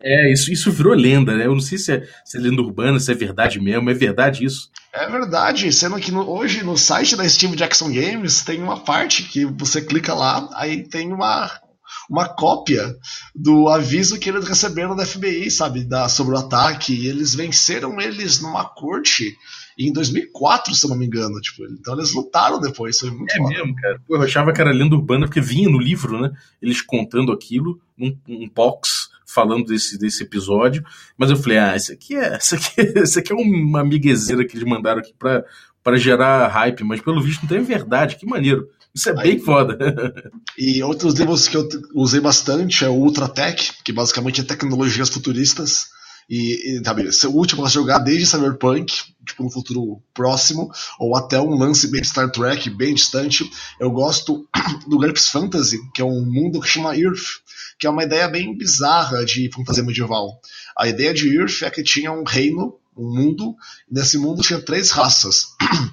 É, 0.00 0.32
isso, 0.32 0.52
isso 0.52 0.70
virou 0.70 0.94
lenda, 0.94 1.36
né? 1.36 1.46
Eu 1.46 1.54
não 1.54 1.60
sei 1.60 1.76
se 1.76 1.92
é, 1.92 2.08
se 2.24 2.36
é 2.36 2.40
lenda 2.40 2.62
urbana, 2.62 3.00
se 3.00 3.10
é 3.10 3.14
verdade 3.14 3.60
mesmo. 3.60 3.90
É 3.90 3.94
verdade 3.94 4.44
isso? 4.44 4.70
É 4.92 5.08
verdade, 5.08 5.72
sendo 5.72 5.98
que 5.98 6.10
no, 6.12 6.28
hoje 6.28 6.62
no 6.64 6.76
site 6.76 7.16
da 7.16 7.28
Steve 7.28 7.56
Jackson 7.56 7.92
Games 7.92 8.42
tem 8.42 8.62
uma 8.62 8.80
parte 8.80 9.24
que 9.24 9.44
você 9.44 9.82
clica 9.82 10.14
lá, 10.14 10.48
aí 10.54 10.88
tem 10.88 11.12
uma, 11.12 11.50
uma 12.08 12.28
cópia 12.28 12.96
do 13.34 13.68
aviso 13.68 14.18
que 14.18 14.28
eles 14.30 14.46
receberam 14.48 14.96
da 14.96 15.04
FBI, 15.04 15.50
sabe, 15.50 15.84
da, 15.84 16.08
sobre 16.08 16.34
o 16.34 16.38
ataque. 16.38 16.94
E 16.94 17.08
eles 17.08 17.34
venceram 17.34 18.00
eles 18.00 18.40
numa 18.40 18.64
corte 18.64 19.36
em 19.78 19.92
2004, 19.92 20.74
se 20.74 20.86
eu 20.86 20.90
não 20.90 20.96
me 20.96 21.06
engano. 21.06 21.40
Tipo, 21.40 21.64
então 21.66 21.94
eles 21.94 22.12
lutaram 22.12 22.60
depois, 22.60 22.98
foi 22.98 23.10
muito 23.10 23.32
É 23.32 23.36
foda. 23.36 23.48
mesmo, 23.50 23.74
cara. 23.76 24.00
Pô, 24.06 24.16
eu 24.16 24.22
achava 24.22 24.52
que 24.52 24.60
era 24.60 24.72
lenda 24.72 24.94
urbana 24.94 25.26
porque 25.26 25.40
vinha 25.40 25.68
no 25.68 25.78
livro, 25.78 26.20
né? 26.20 26.30
Eles 26.62 26.80
contando 26.80 27.30
aquilo 27.32 27.80
num 27.96 28.16
um 28.28 28.48
box 28.48 29.08
falando 29.28 29.66
desse, 29.66 29.98
desse 29.98 30.22
episódio, 30.22 30.82
mas 31.16 31.30
eu 31.30 31.36
falei, 31.36 31.58
ah, 31.58 31.76
isso 31.76 31.92
aqui 31.92 32.16
é, 32.16 32.38
isso 32.40 32.54
aqui, 32.54 32.80
isso 33.02 33.18
aqui 33.18 33.32
é 33.32 33.36
uma 33.36 33.84
miguezeira 33.84 34.44
que 34.44 34.56
eles 34.56 34.68
mandaram 34.68 35.00
aqui 35.00 35.12
pra, 35.18 35.44
pra 35.84 35.96
gerar 35.96 36.48
hype, 36.48 36.82
mas 36.82 37.00
pelo 37.00 37.22
visto 37.22 37.42
não 37.42 37.48
tem 37.48 37.62
verdade, 37.62 38.16
que 38.16 38.26
maneiro. 38.26 38.68
Isso 38.94 39.10
é 39.10 39.12
Aí, 39.12 39.34
bem 39.34 39.38
foda. 39.38 39.78
E 40.56 40.82
outros 40.82 41.14
livros 41.14 41.46
que 41.46 41.56
eu 41.56 41.68
usei 41.94 42.20
bastante 42.20 42.84
é 42.84 42.88
o 42.88 42.94
Ultratech, 42.94 43.74
que 43.84 43.92
basicamente 43.92 44.40
é 44.40 44.44
tecnologias 44.44 45.10
futuristas. 45.10 45.90
E, 46.28 46.78
e 46.78 46.84
sabe, 46.84 47.08
o 47.26 47.30
último 47.30 47.64
a 47.64 47.68
jogar 47.68 48.00
desde 48.00 48.26
Cyberpunk, 48.26 48.92
tipo 49.26 49.42
no 49.42 49.50
futuro 49.50 50.02
próximo, 50.12 50.70
ou 50.98 51.16
até 51.16 51.40
um 51.40 51.56
lance 51.56 51.88
bem 51.88 52.04
Star 52.04 52.30
Trek, 52.30 52.68
bem 52.68 52.94
distante. 52.94 53.50
Eu 53.80 53.90
gosto 53.90 54.46
do 54.86 54.98
GURPS 54.98 55.28
Fantasy, 55.28 55.78
que 55.94 56.02
é 56.02 56.04
um 56.04 56.24
mundo 56.24 56.60
que 56.60 56.68
chama 56.68 56.96
Earth, 56.96 57.40
que 57.78 57.86
é 57.86 57.90
uma 57.90 58.04
ideia 58.04 58.28
bem 58.28 58.56
bizarra 58.56 59.24
de 59.24 59.50
fantasia 59.54 59.82
medieval. 59.82 60.40
A 60.76 60.86
ideia 60.86 61.14
de 61.14 61.34
Earth 61.34 61.62
é 61.62 61.70
que 61.70 61.82
tinha 61.82 62.12
um 62.12 62.24
reino, 62.24 62.78
um 62.96 63.14
mundo, 63.14 63.56
e 63.90 63.94
nesse 63.94 64.18
mundo 64.18 64.42
tinha 64.42 64.60
três 64.60 64.90
raças: 64.90 65.46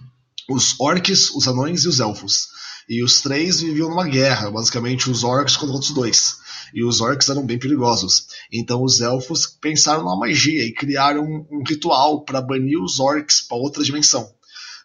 os 0.49 0.77
orcs, 0.79 1.29
os 1.31 1.47
anões 1.47 1.85
e 1.85 1.87
os 1.87 1.99
elfos. 2.01 2.54
E 2.87 3.03
os 3.03 3.21
três 3.21 3.61
viviam 3.61 3.89
numa 3.89 4.07
guerra, 4.07 4.51
basicamente 4.51 5.09
os 5.09 5.23
orcs 5.23 5.57
contra 5.57 5.75
os 5.75 5.91
dois. 5.91 6.37
E 6.73 6.83
os 6.83 7.01
orcs 7.01 7.29
eram 7.29 7.45
bem 7.45 7.57
perigosos. 7.57 8.27
Então 8.51 8.83
os 8.83 9.01
elfos 9.01 9.47
pensaram 9.47 10.03
numa 10.03 10.17
magia 10.17 10.63
e 10.63 10.73
criaram 10.73 11.23
um, 11.23 11.63
ritual 11.67 12.23
para 12.23 12.41
banir 12.41 12.79
os 12.79 12.99
orcs 12.99 13.41
para 13.41 13.57
outra 13.57 13.83
dimensão. 13.83 14.29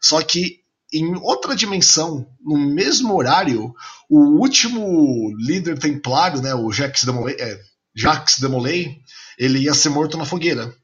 Só 0.01 0.23
que 0.23 0.61
em 0.93 1.15
outra 1.17 1.55
dimensão, 1.55 2.27
no 2.43 2.57
mesmo 2.57 3.15
horário, 3.15 3.73
o 4.09 4.41
último 4.41 5.33
líder 5.39 5.79
templário, 5.79 6.41
né, 6.41 6.55
o 6.55 6.73
Jax 6.73 7.05
Demolay, 7.05 7.37
é, 7.39 7.61
Jax 7.95 8.39
Demolay, 8.41 8.99
ele 9.39 9.61
ia 9.61 9.75
ser 9.75 9.91
morto 9.91 10.17
na 10.17 10.25
fogueira. 10.25 10.75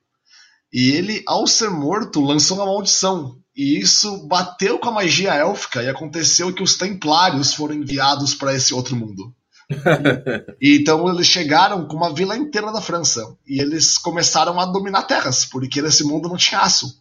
E 0.73 0.91
ele, 0.91 1.23
ao 1.27 1.47
ser 1.47 1.71
morto, 1.71 2.21
lançou 2.21 2.59
uma 2.59 2.67
maldição. 2.67 3.41
E 3.57 3.81
isso 3.81 4.27
bateu 4.27 4.79
com 4.79 4.91
a 4.91 4.93
magia 4.93 5.35
élfica 5.35 5.83
e 5.83 5.89
aconteceu 5.89 6.53
que 6.53 6.63
os 6.63 6.77
templários 6.77 7.55
foram 7.55 7.75
enviados 7.75 8.35
para 8.35 8.55
esse 8.55 8.75
outro 8.75 8.95
mundo. 8.95 9.35
e, 10.61 10.77
então 10.77 11.09
eles 11.09 11.27
chegaram 11.27 11.87
com 11.89 11.97
uma 11.97 12.13
vila 12.13 12.37
inteira 12.37 12.71
da 12.71 12.83
França. 12.83 13.25
E 13.47 13.61
eles 13.61 13.97
começaram 13.97 14.61
a 14.61 14.67
dominar 14.67 15.05
terras, 15.05 15.47
porque 15.47 15.81
nesse 15.81 16.05
mundo 16.05 16.29
não 16.29 16.37
tinha 16.37 16.61
aço. 16.61 17.01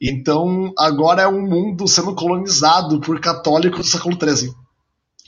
Então, 0.00 0.72
agora 0.78 1.22
é 1.22 1.28
um 1.28 1.42
mundo 1.42 1.86
sendo 1.88 2.14
colonizado 2.14 3.00
por 3.00 3.20
católicos 3.20 3.80
do 3.80 3.86
século 3.86 4.16
XIII. 4.16 4.52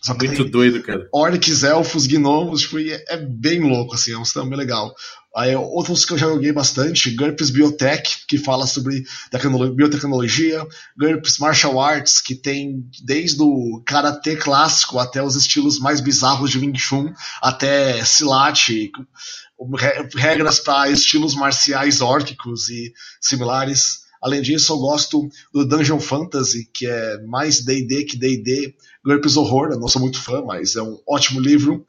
Só 0.02 0.14
que 0.14 0.26
Muito 0.26 0.44
doido, 0.44 0.82
cara. 0.82 1.06
Orcs, 1.12 1.62
elfos, 1.62 2.06
gnomos, 2.06 2.62
tipo, 2.62 2.78
é, 2.78 3.16
bem 3.18 3.60
louco, 3.60 3.94
assim, 3.94 4.12
é 4.12 4.18
um 4.18 4.24
sistema 4.24 4.48
bem 4.48 4.58
legal. 4.58 4.94
Aí, 5.36 5.54
outros 5.54 6.04
que 6.04 6.12
eu 6.12 6.18
já 6.18 6.26
joguei 6.26 6.52
bastante, 6.52 7.14
GURPS 7.14 7.50
Biotech, 7.50 8.26
que 8.26 8.36
fala 8.36 8.66
sobre 8.66 9.04
biotecnologia, 9.76 10.66
GURPS 10.98 11.38
Martial 11.38 11.80
Arts, 11.80 12.20
que 12.20 12.34
tem 12.34 12.84
desde 13.04 13.40
o 13.40 13.80
karatê 13.86 14.34
clássico 14.34 14.98
até 14.98 15.22
os 15.22 15.36
estilos 15.36 15.78
mais 15.78 16.00
bizarros 16.00 16.50
de 16.50 16.58
Wing 16.58 16.76
Chun, 16.76 17.12
até 17.40 18.04
Silat, 18.04 18.70
regras 20.16 20.58
para 20.58 20.90
estilos 20.90 21.34
marciais 21.34 22.00
órquicos 22.00 22.68
e 22.68 22.92
similares. 23.20 24.00
Além 24.20 24.42
disso, 24.42 24.72
eu 24.72 24.78
gosto 24.78 25.28
do 25.52 25.64
Dungeon 25.64 26.00
Fantasy, 26.00 26.68
que 26.74 26.86
é 26.86 27.22
mais 27.22 27.64
D&D 27.64 28.04
que 28.04 28.18
D&D. 28.18 28.74
GURPS 29.04 29.36
Horror, 29.36 29.70
eu 29.72 29.78
não 29.78 29.88
sou 29.88 30.00
muito 30.00 30.20
fã, 30.20 30.42
mas 30.42 30.76
é 30.76 30.82
um 30.82 30.98
ótimo 31.06 31.40
livro. 31.40 31.84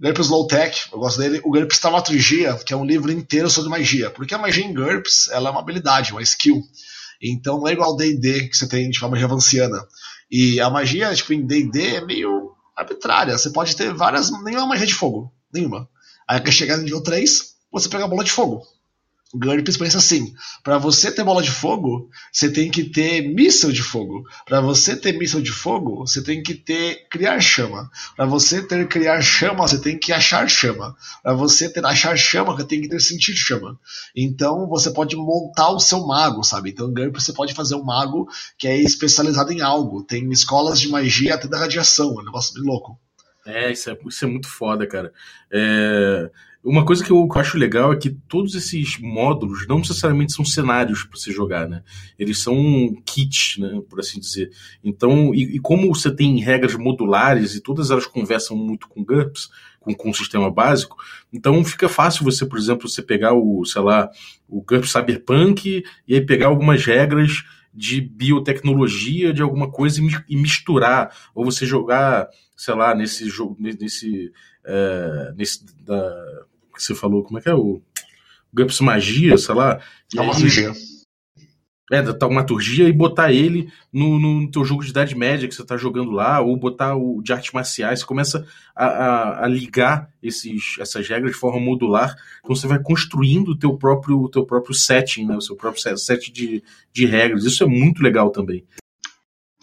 GURPS 0.00 0.28
Low 0.28 0.46
Tech, 0.46 0.88
eu 0.92 0.98
gosto 0.98 1.18
dele. 1.18 1.40
O 1.44 1.50
GURPS 1.50 1.78
Taumaturgia, 1.78 2.54
que 2.54 2.72
é 2.72 2.76
um 2.76 2.84
livro 2.84 3.10
inteiro 3.10 3.50
sobre 3.50 3.70
magia. 3.70 4.10
Porque 4.10 4.34
a 4.34 4.38
magia 4.38 4.64
em 4.64 4.72
GURPS, 4.72 5.28
ela 5.28 5.48
é 5.48 5.52
uma 5.52 5.60
habilidade, 5.60 6.12
uma 6.12 6.22
skill. 6.22 6.62
Então 7.20 7.58
não 7.58 7.68
é 7.68 7.72
igual 7.72 7.96
D&D, 7.96 8.48
que 8.48 8.56
você 8.56 8.68
tem, 8.68 8.90
tipo, 8.90 9.04
a 9.04 9.08
magia 9.08 9.26
vanciana. 9.26 9.84
E 10.30 10.60
a 10.60 10.70
magia, 10.70 11.14
tipo, 11.14 11.32
em 11.32 11.44
D&D 11.44 11.96
é 11.96 12.04
meio 12.04 12.52
arbitrária. 12.76 13.36
Você 13.36 13.50
pode 13.50 13.74
ter 13.74 13.92
várias... 13.92 14.30
Nenhuma 14.44 14.66
magia 14.66 14.86
de 14.86 14.94
fogo. 14.94 15.32
Nenhuma. 15.52 15.88
Aí 16.28 16.40
quer 16.40 16.52
chegar 16.52 16.76
no 16.76 16.84
nível 16.84 17.02
3, 17.02 17.54
você 17.72 17.88
pega 17.88 18.04
a 18.04 18.08
bola 18.08 18.22
de 18.22 18.30
fogo. 18.30 18.62
GURPS 19.34 19.76
pensa 19.76 19.98
assim: 19.98 20.34
para 20.62 20.78
você 20.78 21.12
ter 21.12 21.22
bola 21.22 21.42
de 21.42 21.50
fogo, 21.50 22.08
você 22.32 22.50
tem 22.50 22.70
que 22.70 22.84
ter 22.84 23.22
míssil 23.22 23.70
de 23.70 23.82
fogo. 23.82 24.24
Para 24.46 24.60
você 24.60 24.96
ter 24.96 25.12
míssil 25.18 25.42
de 25.42 25.52
fogo, 25.52 26.06
você 26.06 26.22
tem 26.22 26.42
que 26.42 26.54
ter 26.54 27.06
criar 27.10 27.38
chama. 27.38 27.90
Para 28.16 28.24
você 28.24 28.62
ter 28.62 28.88
criar 28.88 29.20
chama, 29.20 29.68
você 29.68 29.78
tem 29.78 29.98
que 29.98 30.12
achar 30.12 30.48
chama. 30.48 30.96
Para 31.22 31.34
você 31.34 31.68
ter 31.70 31.84
achar 31.84 32.16
chama, 32.16 32.56
você 32.56 32.64
tem 32.64 32.80
que 32.80 32.88
ter 32.88 33.00
sentir 33.00 33.34
chama. 33.34 33.78
Então 34.16 34.66
você 34.66 34.90
pode 34.90 35.14
montar 35.14 35.70
o 35.70 35.80
seu 35.80 36.06
mago, 36.06 36.42
sabe? 36.42 36.70
Então, 36.70 36.92
GURPS 36.92 37.24
você 37.26 37.32
pode 37.32 37.52
fazer 37.52 37.74
um 37.74 37.84
mago 37.84 38.26
que 38.56 38.66
é 38.66 38.80
especializado 38.80 39.52
em 39.52 39.60
algo. 39.60 40.02
Tem 40.02 40.30
escolas 40.30 40.80
de 40.80 40.88
magia 40.88 41.34
até 41.34 41.46
da 41.46 41.58
radiação, 41.58 42.18
é 42.18 42.22
um 42.22 42.24
negócio 42.24 42.54
bem 42.54 42.62
louco. 42.62 42.98
É, 43.44 43.72
isso 43.72 43.90
é, 43.90 43.98
isso 44.06 44.24
é 44.24 44.28
muito 44.28 44.46
foda, 44.46 44.86
cara. 44.86 45.12
É, 45.50 46.30
uma 46.68 46.84
coisa 46.84 47.02
que 47.02 47.10
eu, 47.10 47.26
que 47.26 47.36
eu, 47.36 47.40
acho 47.40 47.56
legal 47.56 47.92
é 47.92 47.96
que 47.96 48.10
todos 48.10 48.54
esses 48.54 48.98
módulos 49.00 49.66
não 49.66 49.78
necessariamente 49.78 50.34
são 50.34 50.44
cenários 50.44 51.02
para 51.02 51.18
você 51.18 51.32
jogar, 51.32 51.68
né? 51.68 51.82
Eles 52.18 52.42
são 52.42 52.54
kits, 53.06 53.56
né, 53.58 53.80
por 53.88 54.00
assim 54.00 54.20
dizer. 54.20 54.50
Então, 54.84 55.34
e, 55.34 55.56
e, 55.56 55.58
como 55.58 55.92
você 55.94 56.14
tem 56.14 56.38
regras 56.38 56.74
modulares 56.74 57.54
e 57.54 57.60
todas 57.60 57.90
elas 57.90 58.06
conversam 58.06 58.56
muito 58.56 58.86
com 58.88 59.04
GURPS, 59.04 59.48
com, 59.80 59.94
com 59.94 60.10
o 60.10 60.14
sistema 60.14 60.50
básico, 60.50 60.96
então 61.32 61.64
fica 61.64 61.88
fácil 61.88 62.24
você, 62.24 62.44
por 62.44 62.58
exemplo, 62.58 62.88
você 62.88 63.02
pegar 63.02 63.32
o, 63.32 63.64
sei 63.64 63.80
lá, 63.80 64.10
o 64.48 64.60
GURPS 64.60 64.92
Cyberpunk 64.92 65.82
e 66.06 66.14
aí 66.14 66.20
pegar 66.20 66.48
algumas 66.48 66.84
regras 66.84 67.44
de 67.72 68.00
biotecnologia 68.00 69.32
de 69.32 69.40
alguma 69.40 69.70
coisa 69.70 70.00
e 70.28 70.36
misturar, 70.36 71.14
ou 71.34 71.44
você 71.44 71.64
jogar, 71.64 72.28
sei 72.56 72.74
lá, 72.74 72.94
nesse 72.94 73.28
jogo, 73.28 73.56
nesse, 73.58 74.32
é, 74.64 75.32
nesse 75.36 75.64
da, 75.84 76.44
que 76.78 76.84
você 76.84 76.94
falou, 76.94 77.22
como 77.22 77.38
é 77.38 77.42
que 77.42 77.48
é 77.48 77.54
o 77.54 77.82
GURPS 78.54 78.80
Magia, 78.80 79.36
sei 79.36 79.54
lá. 79.54 79.80
Taumaturgia. 80.14 80.72
É, 81.90 82.02
da 82.02 82.12
taumaturgia 82.12 82.86
e 82.86 82.92
botar 82.92 83.32
ele 83.32 83.72
no, 83.90 84.18
no 84.18 84.50
teu 84.50 84.62
jogo 84.62 84.84
de 84.84 84.90
Idade 84.90 85.16
Média 85.16 85.48
que 85.48 85.54
você 85.54 85.64
tá 85.64 85.74
jogando 85.74 86.10
lá, 86.10 86.38
ou 86.38 86.54
botar 86.54 86.94
o 86.94 87.22
de 87.22 87.32
artes 87.32 87.50
marciais, 87.52 88.00
você 88.00 88.06
começa 88.06 88.46
a, 88.76 88.84
a, 88.84 89.44
a, 89.44 89.48
ligar 89.48 90.10
esses, 90.22 90.76
essas 90.78 91.08
regras 91.08 91.32
de 91.32 91.38
forma 91.38 91.58
modular, 91.58 92.14
então 92.40 92.54
você 92.54 92.66
vai 92.66 92.78
construindo 92.78 93.52
o 93.52 93.58
teu 93.58 93.74
próprio, 93.74 94.20
o 94.20 94.28
teu 94.28 94.44
próprio 94.44 94.74
setting, 94.74 95.24
né, 95.24 95.36
o 95.36 95.40
seu 95.40 95.56
próprio 95.56 95.82
set 95.96 96.30
de, 96.30 96.62
de 96.92 97.06
regras. 97.06 97.44
Isso 97.44 97.64
é 97.64 97.66
muito 97.66 98.02
legal 98.02 98.28
também. 98.28 98.66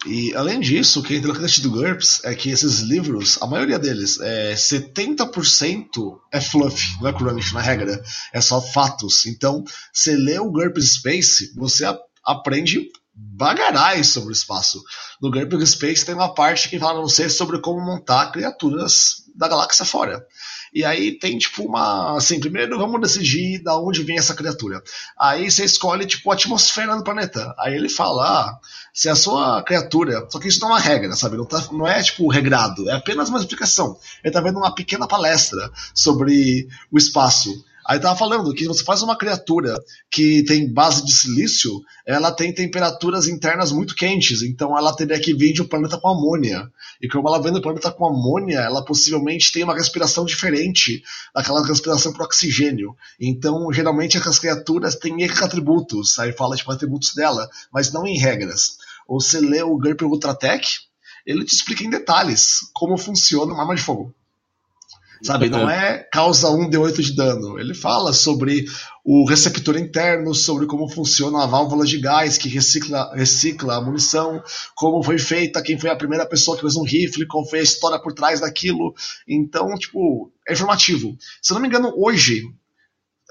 E 0.04 0.34
além 0.34 0.60
disso, 0.60 1.00
o 1.00 1.02
que 1.02 1.14
é 1.14 1.16
interessante 1.16 1.62
do 1.62 1.70
GURPS 1.70 2.20
é 2.24 2.34
que 2.34 2.50
esses 2.50 2.80
livros, 2.80 3.38
a 3.40 3.46
maioria 3.46 3.78
deles, 3.78 4.20
é 4.20 4.54
70% 4.54 6.18
é 6.30 6.40
fluff, 6.40 6.96
não 7.00 7.08
é 7.08 7.12
crunch 7.12 7.54
na 7.54 7.60
regra, 7.60 8.02
é 8.32 8.40
só 8.40 8.60
fatos. 8.60 9.24
Então, 9.26 9.64
você 9.92 10.14
lê 10.14 10.38
o 10.38 10.50
GURPS 10.50 10.94
Space, 10.94 11.52
você 11.56 11.84
aprende 12.24 12.90
bagarais 13.16 14.08
sobre 14.08 14.30
o 14.30 14.32
espaço. 14.32 14.82
No 15.20 15.30
GURPS 15.30 15.70
Space 15.70 16.04
tem 16.04 16.14
uma 16.14 16.34
parte 16.34 16.68
que 16.68 16.78
fala 16.78 16.94
pra 16.94 17.02
você 17.02 17.28
sobre 17.30 17.60
como 17.60 17.80
montar 17.80 18.30
criaturas 18.30 19.24
da 19.34 19.48
galáxia 19.48 19.84
fora. 19.84 20.26
E 20.76 20.84
aí 20.84 21.12
tem 21.12 21.38
tipo 21.38 21.62
uma. 21.62 22.18
Assim, 22.18 22.38
primeiro 22.38 22.76
vamos 22.76 23.00
decidir 23.00 23.62
da 23.62 23.80
onde 23.80 24.02
vem 24.02 24.18
essa 24.18 24.34
criatura. 24.34 24.82
Aí 25.18 25.50
você 25.50 25.64
escolhe 25.64 26.04
tipo 26.04 26.30
a 26.30 26.34
atmosfera 26.34 26.94
do 26.94 27.02
planeta. 27.02 27.54
Aí 27.58 27.74
ele 27.74 27.88
fala: 27.88 28.22
ah, 28.22 28.58
se 28.92 29.08
a 29.08 29.16
sua 29.16 29.62
criatura. 29.62 30.26
Só 30.28 30.38
que 30.38 30.48
isso 30.48 30.60
não 30.60 30.68
é 30.68 30.72
uma 30.72 30.78
regra, 30.78 31.16
sabe? 31.16 31.38
Não, 31.38 31.46
tá, 31.46 31.66
não 31.72 31.88
é 31.88 32.02
tipo 32.02 32.28
regrado, 32.28 32.90
é 32.90 32.92
apenas 32.92 33.30
uma 33.30 33.38
explicação. 33.38 33.98
Ele 34.22 34.34
tá 34.34 34.42
vendo 34.42 34.58
uma 34.58 34.74
pequena 34.74 35.08
palestra 35.08 35.72
sobre 35.94 36.68
o 36.92 36.98
espaço. 36.98 37.64
Aí 37.88 38.00
tava 38.00 38.18
falando 38.18 38.52
que 38.52 38.66
você 38.66 38.82
faz 38.82 39.00
uma 39.00 39.16
criatura 39.16 39.78
que 40.10 40.42
tem 40.44 40.72
base 40.72 41.04
de 41.04 41.12
silício, 41.12 41.80
ela 42.04 42.32
tem 42.32 42.52
temperaturas 42.52 43.28
internas 43.28 43.70
muito 43.70 43.94
quentes, 43.94 44.42
então 44.42 44.76
ela 44.76 44.94
teria 44.94 45.20
que 45.20 45.32
vir 45.32 45.52
de 45.52 45.62
um 45.62 45.68
planeta 45.68 45.96
com 45.96 46.08
amônia. 46.08 46.68
E 47.00 47.08
como 47.08 47.28
ela 47.28 47.40
vem 47.40 47.52
do 47.52 47.62
planeta 47.62 47.92
com 47.92 48.06
amônia, 48.06 48.58
ela 48.58 48.84
possivelmente 48.84 49.52
tem 49.52 49.62
uma 49.62 49.74
respiração 49.74 50.24
diferente 50.24 51.00
daquela 51.32 51.64
respiração 51.64 52.12
por 52.12 52.22
oxigênio. 52.22 52.96
Então, 53.20 53.72
geralmente, 53.72 54.18
as 54.18 54.38
criaturas 54.38 54.96
têm 54.96 55.24
atributos, 55.24 56.18
aí 56.18 56.32
fala 56.32 56.56
tipo 56.56 56.72
atributos 56.72 57.14
dela, 57.14 57.48
mas 57.72 57.92
não 57.92 58.04
em 58.04 58.18
regras. 58.18 58.78
Ou 59.06 59.20
você 59.20 59.38
lê 59.38 59.62
o 59.62 59.78
GURP 59.78 60.02
Ultratech, 60.02 60.80
ele 61.24 61.44
te 61.44 61.54
explica 61.54 61.84
em 61.84 61.90
detalhes 61.90 62.58
como 62.72 62.98
funciona 62.98 63.52
uma 63.52 63.62
arma 63.62 63.76
de 63.76 63.82
fogo. 63.82 64.12
Sabe, 65.22 65.48
não 65.48 65.68
é 65.68 66.06
causa 66.12 66.50
1 66.50 66.68
de 66.68 66.76
8 66.76 67.02
de 67.02 67.16
dano. 67.16 67.58
Ele 67.58 67.74
fala 67.74 68.12
sobre 68.12 68.66
o 69.04 69.24
receptor 69.24 69.76
interno, 69.76 70.34
sobre 70.34 70.66
como 70.66 70.88
funciona 70.88 71.42
a 71.42 71.46
válvula 71.46 71.86
de 71.86 71.98
gás 71.98 72.36
que 72.36 72.48
recicla, 72.48 73.12
recicla 73.14 73.76
a 73.76 73.80
munição, 73.80 74.42
como 74.74 75.02
foi 75.02 75.18
feita, 75.18 75.62
quem 75.62 75.78
foi 75.78 75.90
a 75.90 75.96
primeira 75.96 76.26
pessoa 76.26 76.56
que 76.56 76.62
fez 76.62 76.76
um 76.76 76.84
rifle, 76.84 77.26
qual 77.26 77.48
foi 77.48 77.60
a 77.60 77.62
história 77.62 77.98
por 78.00 78.12
trás 78.12 78.40
daquilo. 78.40 78.94
Então, 79.26 79.74
tipo, 79.76 80.32
é 80.48 80.52
informativo. 80.52 81.16
Se 81.40 81.52
eu 81.52 81.54
não 81.54 81.62
me 81.62 81.68
engano, 81.68 81.92
hoje, 81.96 82.42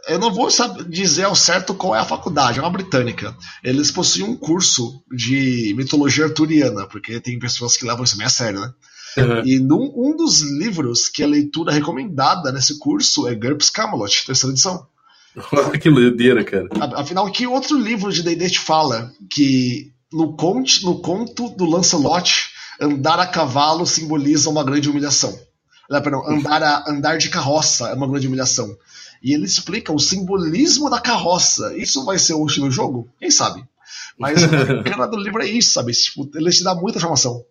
eu 0.07 0.19
não 0.19 0.33
vou 0.33 0.49
saber 0.51 0.87
dizer 0.87 1.23
ao 1.23 1.35
certo 1.35 1.73
qual 1.73 1.95
é 1.95 1.99
a 1.99 2.05
faculdade, 2.05 2.59
é 2.59 2.61
uma 2.61 2.69
britânica. 2.69 3.35
Eles 3.63 3.91
possuem 3.91 4.29
um 4.29 4.37
curso 4.37 5.03
de 5.11 5.73
mitologia 5.75 6.25
arturiana, 6.25 6.87
porque 6.87 7.19
tem 7.19 7.39
pessoas 7.39 7.75
que 7.75 7.85
levam 7.85 8.03
isso 8.03 8.17
meio 8.17 8.27
a 8.27 8.31
sério, 8.31 8.59
né? 8.59 8.71
Uhum. 9.17 9.45
E 9.45 9.59
num, 9.59 9.93
um 9.95 10.15
dos 10.15 10.41
livros 10.41 11.07
que 11.07 11.23
é 11.23 11.27
leitura 11.27 11.71
recomendada 11.71 12.51
nesse 12.51 12.79
curso 12.79 13.27
é 13.27 13.35
GURPS 13.35 13.69
Camelot, 13.69 14.25
terceira 14.25 14.53
edição. 14.53 14.87
que 15.81 15.89
doideira, 15.89 16.43
cara. 16.43 16.67
Afinal, 16.95 17.29
que 17.31 17.47
outro 17.47 17.77
livro 17.77 18.11
de 18.11 18.23
D&D 18.23 18.49
te 18.49 18.59
fala 18.59 19.11
que 19.29 19.91
no, 20.11 20.35
conte, 20.35 20.83
no 20.85 20.99
conto 20.99 21.49
do 21.49 21.65
Lancelot, 21.65 22.49
andar 22.79 23.19
a 23.19 23.27
cavalo 23.27 23.85
simboliza 23.85 24.49
uma 24.49 24.63
grande 24.63 24.89
humilhação. 24.89 25.37
Não, 25.89 26.01
perdão, 26.01 26.27
andar, 26.27 26.63
a, 26.63 26.83
andar 26.87 27.17
de 27.17 27.29
carroça 27.29 27.89
é 27.89 27.93
uma 27.93 28.07
grande 28.07 28.27
humilhação. 28.27 28.75
E 29.21 29.33
ele 29.33 29.45
explica 29.45 29.93
o 29.93 29.99
simbolismo 29.99 30.89
da 30.89 30.99
carroça. 30.99 31.75
Isso 31.77 32.03
vai 32.05 32.17
ser 32.17 32.33
útil 32.33 32.65
no 32.65 32.71
jogo? 32.71 33.09
Quem 33.19 33.29
sabe? 33.29 33.63
Mas 34.17 34.43
o 34.43 34.47
bacana 34.47 35.07
do 35.07 35.17
livro 35.17 35.41
é 35.41 35.47
isso, 35.47 35.73
sabe? 35.73 35.91
Tipo, 35.91 36.29
ele 36.35 36.49
te 36.49 36.63
dá 36.63 36.73
muita 36.73 36.97
informação. 36.97 37.43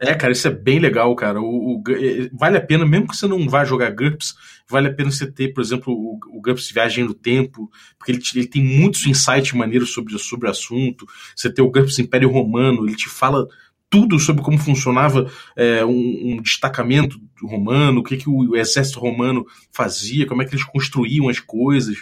É, 0.00 0.14
cara, 0.14 0.32
isso 0.32 0.46
é 0.46 0.50
bem 0.50 0.78
legal, 0.78 1.14
cara. 1.16 1.40
O, 1.40 1.76
o, 1.76 1.82
é, 1.90 2.30
vale 2.32 2.56
a 2.56 2.60
pena, 2.60 2.86
mesmo 2.86 3.08
que 3.08 3.16
você 3.16 3.26
não 3.26 3.48
vá 3.48 3.64
jogar 3.64 3.90
GURPS, 3.90 4.34
vale 4.68 4.88
a 4.88 4.94
pena 4.94 5.10
você 5.10 5.30
ter, 5.30 5.52
por 5.52 5.60
exemplo, 5.60 5.92
o, 5.92 6.18
o 6.36 6.40
GURPS 6.40 6.70
Viagem 6.70 7.04
no 7.04 7.14
Tempo, 7.14 7.70
porque 7.98 8.12
ele, 8.12 8.22
ele 8.34 8.46
tem 8.46 8.62
muitos 8.62 9.06
insights 9.06 9.52
maneiros 9.52 9.92
sobre, 9.92 10.16
sobre 10.18 10.46
o 10.46 10.50
assunto. 10.50 11.06
Você 11.34 11.52
tem 11.52 11.64
o 11.64 11.70
GURPS 11.70 11.98
Império 11.98 12.30
Romano, 12.30 12.86
ele 12.86 12.94
te 12.94 13.08
fala 13.08 13.46
tudo 13.90 14.18
sobre 14.18 14.42
como 14.42 14.58
funcionava 14.58 15.30
é, 15.56 15.84
um, 15.84 15.90
um, 16.34 16.42
destacamento 16.42 17.18
romano, 17.42 18.00
o 18.00 18.02
que, 18.02 18.18
que 18.18 18.28
o, 18.28 18.50
o 18.50 18.56
exército 18.56 19.00
romano 19.00 19.46
fazia, 19.72 20.26
como 20.26 20.42
é 20.42 20.44
que 20.44 20.54
eles 20.54 20.64
construíam 20.64 21.28
as 21.28 21.40
coisas. 21.40 21.96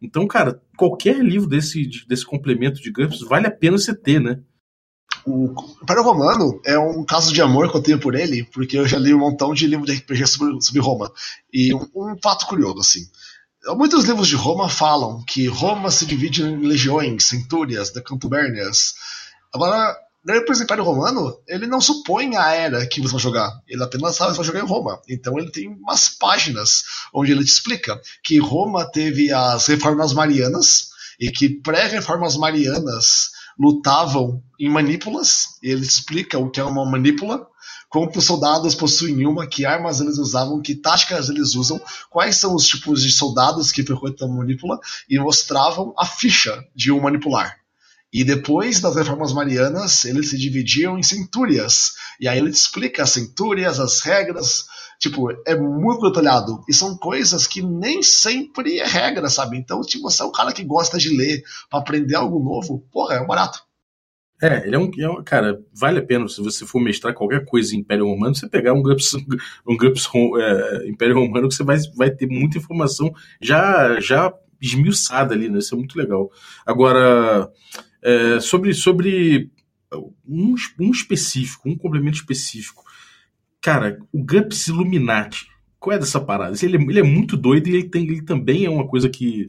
Então, 0.00 0.26
cara, 0.26 0.60
qualquer 0.76 1.22
livro 1.22 1.48
desse, 1.48 1.88
desse 2.06 2.24
complemento 2.24 2.80
de 2.80 2.90
GURPS 2.90 3.20
vale 3.20 3.46
a 3.46 3.50
pena 3.50 3.76
você 3.76 3.94
ter, 3.94 4.20
né? 4.20 4.38
O 5.24 5.54
Império 5.82 6.02
Romano 6.02 6.60
é 6.64 6.78
um 6.78 7.04
caso 7.04 7.32
de 7.32 7.40
amor 7.40 7.70
que 7.70 7.76
eu 7.76 7.82
tenho 7.82 7.98
por 7.98 8.14
ele, 8.14 8.44
porque 8.44 8.76
eu 8.76 8.86
já 8.86 8.98
li 8.98 9.14
um 9.14 9.18
montão 9.18 9.54
de 9.54 9.66
livros 9.66 9.88
de 9.88 9.96
RPG 9.96 10.26
sobre, 10.26 10.60
sobre 10.60 10.80
Roma. 10.80 11.12
E 11.52 11.72
um, 11.74 11.88
um, 11.94 12.16
fato 12.22 12.46
curioso, 12.46 12.80
assim. 12.80 13.06
Muitos 13.76 14.04
livros 14.04 14.26
de 14.26 14.34
Roma 14.34 14.68
falam 14.68 15.22
que 15.24 15.46
Roma 15.46 15.90
se 15.90 16.04
divide 16.04 16.42
em 16.42 16.66
legiões, 16.66 17.24
centúrias, 17.24 17.92
decantubérnias. 17.92 18.94
Agora, 19.54 19.96
depois 20.24 20.58
do 20.58 20.64
Império 20.64 20.84
Romano, 20.84 21.36
ele 21.48 21.66
não 21.66 21.80
supõe 21.80 22.36
a 22.36 22.52
era 22.52 22.86
que 22.86 23.00
você 23.00 23.12
vai 23.12 23.20
jogar. 23.20 23.60
Ele 23.68 23.82
apenas 23.82 24.16
sabe 24.16 24.30
que 24.30 24.36
você 24.36 24.42
vai 24.42 24.46
jogar 24.46 24.60
em 24.60 24.68
Roma. 24.68 25.00
Então 25.08 25.38
ele 25.38 25.50
tem 25.50 25.68
umas 25.68 26.08
páginas 26.08 26.82
onde 27.12 27.32
ele 27.32 27.44
te 27.44 27.52
explica 27.52 28.00
que 28.24 28.38
Roma 28.38 28.90
teve 28.90 29.32
as 29.32 29.66
reformas 29.66 30.12
marianas 30.12 30.90
e 31.18 31.30
que 31.30 31.48
pré-reformas 31.48 32.36
marianas 32.36 33.30
lutavam 33.58 34.42
em 34.58 34.68
manípulas, 34.68 35.58
ele 35.62 35.82
explica 35.82 36.38
o 36.38 36.50
que 36.50 36.60
é 36.60 36.64
uma 36.64 36.84
manípula, 36.84 37.46
como 37.88 38.10
os 38.16 38.24
soldados 38.24 38.74
possuem 38.74 39.26
uma, 39.26 39.46
que 39.46 39.66
armas 39.66 40.00
eles 40.00 40.16
usavam, 40.16 40.62
que 40.62 40.74
táticas 40.74 41.28
eles 41.28 41.54
usam, 41.54 41.80
quais 42.08 42.36
são 42.36 42.54
os 42.54 42.66
tipos 42.66 43.02
de 43.02 43.12
soldados 43.12 43.70
que 43.70 43.82
frequentam 43.82 44.30
a 44.30 44.34
manípula, 44.34 44.78
e 45.08 45.18
mostravam 45.18 45.92
a 45.98 46.06
ficha 46.06 46.64
de 46.74 46.90
um 46.90 47.00
manipular. 47.00 47.54
E 48.12 48.24
depois 48.24 48.78
das 48.78 48.94
reformas 48.94 49.32
marianas, 49.32 50.04
eles 50.04 50.30
se 50.30 50.38
dividiam 50.38 50.98
em 50.98 51.02
centúrias. 51.02 51.92
E 52.20 52.28
aí 52.28 52.38
ele 52.38 52.50
explica 52.50 53.02
as 53.02 53.10
centúrias, 53.10 53.80
as 53.80 54.00
regras, 54.00 54.64
Tipo, 55.02 55.32
é 55.44 55.56
muito 55.56 56.08
detalhado. 56.08 56.62
E 56.68 56.72
são 56.72 56.96
coisas 56.96 57.44
que 57.44 57.60
nem 57.60 58.04
sempre 58.04 58.78
é 58.78 58.86
regra, 58.86 59.28
sabe? 59.28 59.58
Então, 59.58 59.82
se 59.82 60.00
você 60.00 60.22
é 60.22 60.26
um 60.26 60.30
cara 60.30 60.52
que 60.52 60.62
gosta 60.62 60.96
de 60.96 61.08
ler 61.08 61.42
para 61.68 61.80
aprender 61.80 62.14
algo 62.14 62.38
novo, 62.38 62.86
porra, 62.92 63.16
é 63.16 63.26
barato. 63.26 63.58
É, 64.40 64.64
ele 64.64 64.76
é 64.76 64.78
um, 64.78 64.88
é 64.96 65.08
um, 65.08 65.24
Cara, 65.24 65.60
vale 65.74 65.98
a 65.98 66.06
pena 66.06 66.28
se 66.28 66.40
você 66.40 66.64
for 66.64 66.80
mestrar 66.80 67.14
qualquer 67.14 67.44
coisa 67.44 67.74
em 67.74 67.80
Império 67.80 68.06
Romano, 68.06 68.32
você 68.32 68.48
pegar 68.48 68.74
um 68.74 68.82
GUPS, 68.82 69.14
um 69.66 69.76
GUPS 69.76 70.08
é, 70.38 70.88
Império 70.88 71.16
Romano 71.16 71.48
que 71.48 71.54
você 71.56 71.64
vai, 71.64 71.78
vai 71.96 72.10
ter 72.12 72.28
muita 72.28 72.58
informação 72.58 73.12
já, 73.40 73.98
já 73.98 74.32
esmiuçada 74.60 75.34
ali, 75.34 75.48
né? 75.48 75.58
Isso 75.58 75.74
é 75.74 75.78
muito 75.78 75.98
legal. 75.98 76.30
Agora, 76.64 77.50
é, 78.00 78.38
sobre, 78.38 78.72
sobre 78.72 79.50
um, 80.28 80.54
um 80.78 80.90
específico, 80.92 81.68
um 81.68 81.76
complemento 81.76 82.18
específico. 82.18 82.84
Cara, 83.62 83.96
o 84.12 84.18
GUPS 84.18 84.66
Illuminati. 84.68 85.46
Qual 85.78 85.94
é 85.94 85.98
dessa 85.98 86.20
parada? 86.20 86.56
Ele 86.60 86.76
é, 86.76 86.80
ele 86.80 87.00
é 87.00 87.02
muito 87.02 87.36
doido 87.36 87.68
e 87.68 87.74
ele, 87.74 87.88
tem, 87.88 88.02
ele 88.02 88.22
também 88.22 88.64
é 88.64 88.70
uma 88.70 88.86
coisa 88.86 89.08
que, 89.08 89.48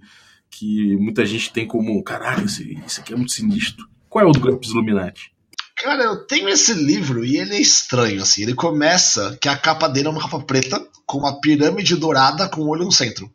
que 0.49 0.95
muita 0.97 1.25
gente 1.25 1.51
tem 1.51 1.67
como. 1.67 2.01
Caralho, 2.03 2.45
isso, 2.45 2.61
aqui 2.99 3.13
é 3.13 3.15
muito 3.15 3.31
sinistro. 3.31 3.87
Qual 4.07 4.23
é 4.23 4.27
o 4.27 4.31
do 4.31 4.39
GUPS 4.39 4.69
Illuminati? 4.69 5.33
Cara, 5.75 6.03
eu 6.03 6.27
tenho 6.27 6.47
esse 6.47 6.73
livro 6.73 7.25
e 7.25 7.37
ele 7.37 7.55
é 7.55 7.59
estranho, 7.59 8.21
assim. 8.21 8.43
Ele 8.43 8.53
começa 8.53 9.35
que 9.41 9.49
a 9.49 9.57
capa 9.57 9.87
dele 9.87 10.07
é 10.07 10.11
uma 10.11 10.21
capa 10.21 10.39
preta 10.39 10.79
com 11.05 11.17
uma 11.17 11.41
pirâmide 11.41 11.95
dourada 11.95 12.47
com 12.47 12.61
um 12.61 12.69
olho 12.69 12.85
no 12.85 12.91
centro. 12.91 13.29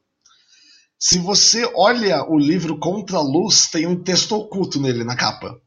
Se 0.99 1.19
você 1.19 1.71
olha 1.75 2.25
o 2.25 2.38
livro 2.38 2.79
contra 2.79 3.19
a 3.19 3.23
luz, 3.23 3.69
tem 3.69 3.87
um 3.87 4.03
texto 4.03 4.33
oculto 4.33 4.81
nele 4.81 5.05
na 5.05 5.17
capa. 5.17 5.61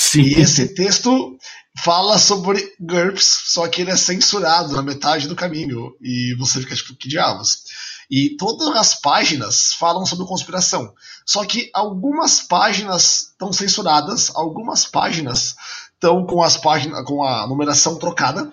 Sim. 0.00 0.22
E 0.22 0.40
esse 0.40 0.66
texto 0.74 1.36
fala 1.84 2.18
sobre 2.18 2.72
GURPS, 2.80 3.42
só 3.48 3.68
que 3.68 3.82
ele 3.82 3.90
é 3.90 3.96
censurado 3.96 4.74
na 4.74 4.82
metade 4.82 5.28
do 5.28 5.36
caminho. 5.36 5.94
E 6.00 6.34
você 6.38 6.58
fica 6.58 6.74
tipo, 6.74 6.96
que 6.96 7.06
diabos? 7.06 7.64
E 8.10 8.30
todas 8.38 8.74
as 8.74 8.98
páginas 8.98 9.74
falam 9.74 10.06
sobre 10.06 10.26
conspiração. 10.26 10.94
Só 11.26 11.44
que 11.44 11.70
algumas 11.74 12.40
páginas 12.40 13.32
estão 13.32 13.52
censuradas, 13.52 14.34
algumas 14.34 14.86
páginas 14.86 15.54
estão 15.92 16.24
com 16.24 16.42
as 16.42 16.56
páginas 16.56 17.04
com 17.04 17.22
a 17.22 17.46
numeração 17.46 17.98
trocada 17.98 18.50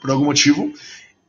por 0.00 0.10
algum 0.10 0.24
motivo. 0.24 0.72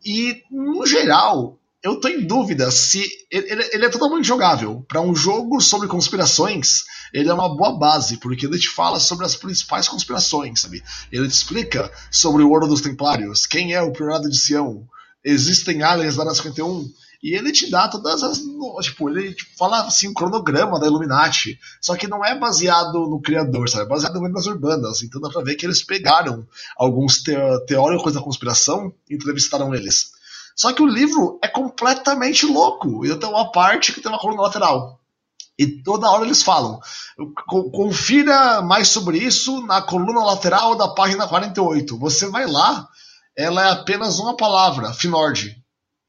E 0.05 0.41
no 0.49 0.85
geral, 0.85 1.59
eu 1.83 1.99
tô 1.99 2.07
em 2.07 2.25
dúvida 2.25 2.71
se 2.71 3.05
ele, 3.29 3.69
ele 3.73 3.85
é 3.85 3.89
totalmente 3.89 4.25
jogável. 4.25 4.85
Para 4.87 5.01
um 5.01 5.13
jogo 5.13 5.59
sobre 5.59 5.87
conspirações, 5.87 6.83
ele 7.13 7.29
é 7.29 7.33
uma 7.33 7.53
boa 7.53 7.77
base, 7.77 8.17
porque 8.17 8.45
ele 8.45 8.57
te 8.57 8.69
fala 8.69 8.99
sobre 8.99 9.25
as 9.25 9.35
principais 9.35 9.89
conspirações, 9.89 10.61
sabe? 10.61 10.81
Ele 11.11 11.27
te 11.27 11.33
explica 11.33 11.91
sobre 12.09 12.41
o 12.41 12.49
Ouro 12.49 12.67
dos 12.67 12.81
Templários, 12.81 13.45
quem 13.45 13.73
é 13.73 13.81
o 13.81 13.91
Priorado 13.91 14.29
de 14.29 14.37
Sião, 14.37 14.87
existem 15.23 15.83
aliens 15.83 16.15
na 16.15 16.33
51, 16.33 16.89
e 17.21 17.35
ele 17.35 17.53
te 17.53 17.69
dá 17.69 17.87
todas 17.87 18.21
as. 18.21 18.41
Tipo, 18.81 19.09
ele 19.09 19.33
fala 19.57 19.85
assim, 19.85 20.09
o 20.09 20.13
cronograma 20.13 20.77
da 20.77 20.87
Illuminati. 20.87 21.57
Só 21.79 21.95
que 21.95 22.05
não 22.05 22.23
é 22.23 22.37
baseado 22.37 23.07
no 23.07 23.21
criador, 23.21 23.69
sabe? 23.69 23.85
É 23.85 23.87
baseado 23.87 24.17
em 24.17 24.23
lendas 24.23 24.45
urbanas. 24.45 25.01
Então 25.01 25.21
dá 25.21 25.29
pra 25.29 25.41
ver 25.41 25.55
que 25.55 25.65
eles 25.65 25.81
pegaram 25.81 26.45
alguns 26.75 27.23
teóricos 27.65 28.13
da 28.13 28.21
conspiração 28.21 28.93
e 29.09 29.15
entrevistaram 29.15 29.73
eles. 29.73 30.11
Só 30.55 30.73
que 30.73 30.81
o 30.81 30.87
livro 30.87 31.39
é 31.41 31.47
completamente 31.47 32.45
louco. 32.45 33.05
Então 33.05 33.19
tem 33.19 33.29
uma 33.29 33.51
parte 33.51 33.91
que 33.91 34.01
tem 34.01 34.11
uma 34.11 34.19
coluna 34.19 34.43
lateral. 34.43 34.99
E 35.57 35.67
toda 35.67 36.09
hora 36.09 36.25
eles 36.25 36.41
falam. 36.41 36.79
Confira 37.47 38.61
mais 38.61 38.87
sobre 38.87 39.17
isso 39.17 39.65
na 39.65 39.81
coluna 39.81 40.23
lateral 40.23 40.75
da 40.75 40.87
página 40.87 41.27
48. 41.27 41.97
Você 41.99 42.27
vai 42.27 42.47
lá, 42.47 42.87
ela 43.35 43.67
é 43.67 43.71
apenas 43.71 44.19
uma 44.19 44.35
palavra, 44.35 44.93
Finord. 44.93 45.55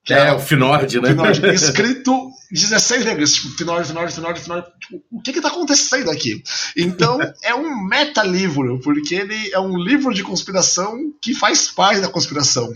É, 0.08 0.32
o 0.32 0.38
Finord, 0.38 1.00
né? 1.00 1.08
Finord, 1.10 1.46
escrito 1.48 2.30
16 2.50 3.04
letras, 3.06 3.32
tipo, 3.32 3.48
Finord, 3.56 3.86
Finord, 3.86 4.12
Finord, 4.12 4.40
Finord. 4.40 4.66
Tipo, 4.78 5.02
o 5.10 5.20
que 5.20 5.30
está 5.30 5.48
acontecendo 5.48 6.10
aqui? 6.10 6.42
Então, 6.76 7.18
é 7.42 7.54
um 7.54 7.86
meta-livro, 7.86 8.78
porque 8.80 9.14
ele 9.14 9.50
é 9.52 9.58
um 9.58 9.78
livro 9.78 10.12
de 10.12 10.22
conspiração 10.22 10.94
que 11.22 11.34
faz 11.34 11.68
parte 11.68 12.00
da 12.00 12.08
conspiração 12.08 12.70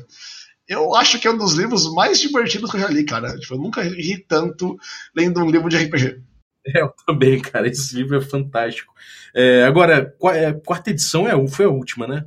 eu 0.69 0.95
acho 0.95 1.19
que 1.19 1.27
é 1.27 1.31
um 1.31 1.39
dos 1.39 1.55
livros 1.55 1.91
mais 1.95 2.21
divertidos 2.21 2.71
que 2.71 2.77
eu 2.77 2.81
já 2.81 2.89
li, 2.89 3.05
cara. 3.05 3.39
Tipo, 3.39 3.55
eu 3.55 3.59
nunca 3.59 3.83
ri 3.83 4.19
tanto 4.19 4.79
lendo 5.17 5.41
um 5.41 5.51
livro 5.51 5.71
de 5.71 5.79
RPG. 5.79 6.21
É, 6.67 6.83
eu 6.83 6.93
também, 7.07 7.41
cara. 7.41 7.67
Esse 7.67 7.95
livro 7.95 8.19
é 8.19 8.21
fantástico. 8.21 8.93
É, 9.35 9.65
agora, 9.65 10.15
é, 10.35 10.53
quarta 10.53 10.91
edição 10.91 11.27
é, 11.27 11.49
foi 11.49 11.65
a 11.65 11.71
última, 11.71 12.07
né? 12.07 12.27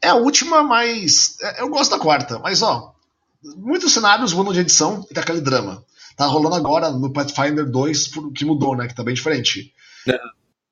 É 0.00 0.08
a 0.08 0.14
última, 0.14 0.62
mas. 0.62 1.36
É, 1.40 1.62
eu 1.62 1.68
gosto 1.68 1.90
da 1.90 1.98
quarta, 1.98 2.38
mas 2.38 2.62
ó. 2.62 2.94
Muitos 3.56 3.92
cenários 3.92 4.32
mudam 4.32 4.54
de 4.54 4.60
edição 4.60 5.04
e 5.10 5.12
tem 5.12 5.22
aquele 5.22 5.40
drama. 5.40 5.84
Tá 6.16 6.24
rolando 6.24 6.54
agora 6.54 6.90
no 6.90 7.12
Pathfinder 7.12 7.68
2, 7.68 8.10
que 8.34 8.44
mudou, 8.44 8.76
né? 8.76 8.86
Que 8.86 8.94
tá 8.94 9.02
bem 9.02 9.12
diferente. 9.12 9.74
É. 10.08 10.18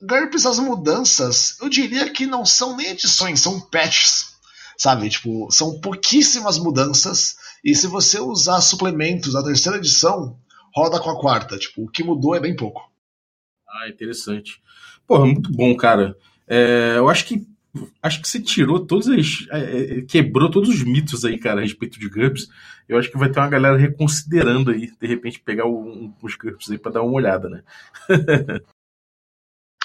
GURPS, 0.00 0.46
as 0.46 0.58
mudanças, 0.58 1.58
eu 1.60 1.68
diria 1.68 2.08
que 2.08 2.24
não 2.24 2.46
são 2.46 2.76
nem 2.76 2.88
edições, 2.88 3.40
são 3.40 3.60
patches 3.60 4.31
Sabe? 4.82 5.08
Tipo, 5.08 5.48
são 5.48 5.78
pouquíssimas 5.78 6.58
mudanças. 6.58 7.36
E 7.64 7.72
se 7.72 7.86
você 7.86 8.18
usar 8.18 8.60
suplementos 8.60 9.32
da 9.32 9.40
terceira 9.40 9.78
edição, 9.78 10.36
roda 10.74 10.98
com 10.98 11.08
a 11.08 11.20
quarta. 11.20 11.56
Tipo, 11.56 11.84
o 11.84 11.88
que 11.88 12.02
mudou 12.02 12.34
é 12.34 12.40
bem 12.40 12.56
pouco. 12.56 12.90
Ah, 13.68 13.88
interessante. 13.88 14.60
Porra, 15.06 15.24
muito 15.24 15.52
bom, 15.52 15.76
cara. 15.76 16.16
É, 16.48 16.94
eu 16.96 17.08
acho 17.08 17.26
que 17.26 17.46
acho 18.02 18.20
que 18.20 18.28
você 18.28 18.40
tirou 18.40 18.84
todos 18.84 19.06
as. 19.06 19.46
É, 19.52 19.98
é, 19.98 20.02
quebrou 20.02 20.50
todos 20.50 20.68
os 20.68 20.82
mitos 20.82 21.24
aí, 21.24 21.38
cara, 21.38 21.60
a 21.60 21.62
respeito 21.62 22.00
de 22.00 22.08
GURPS. 22.08 22.48
Eu 22.88 22.98
acho 22.98 23.08
que 23.08 23.16
vai 23.16 23.30
ter 23.30 23.38
uma 23.38 23.48
galera 23.48 23.76
reconsiderando 23.76 24.72
aí, 24.72 24.90
de 25.00 25.06
repente, 25.06 25.38
pegar 25.38 25.66
um, 25.66 26.12
uns 26.20 26.34
GURPS 26.34 26.72
aí 26.72 26.78
pra 26.78 26.90
dar 26.90 27.02
uma 27.02 27.12
olhada, 27.12 27.48
né? 27.48 27.62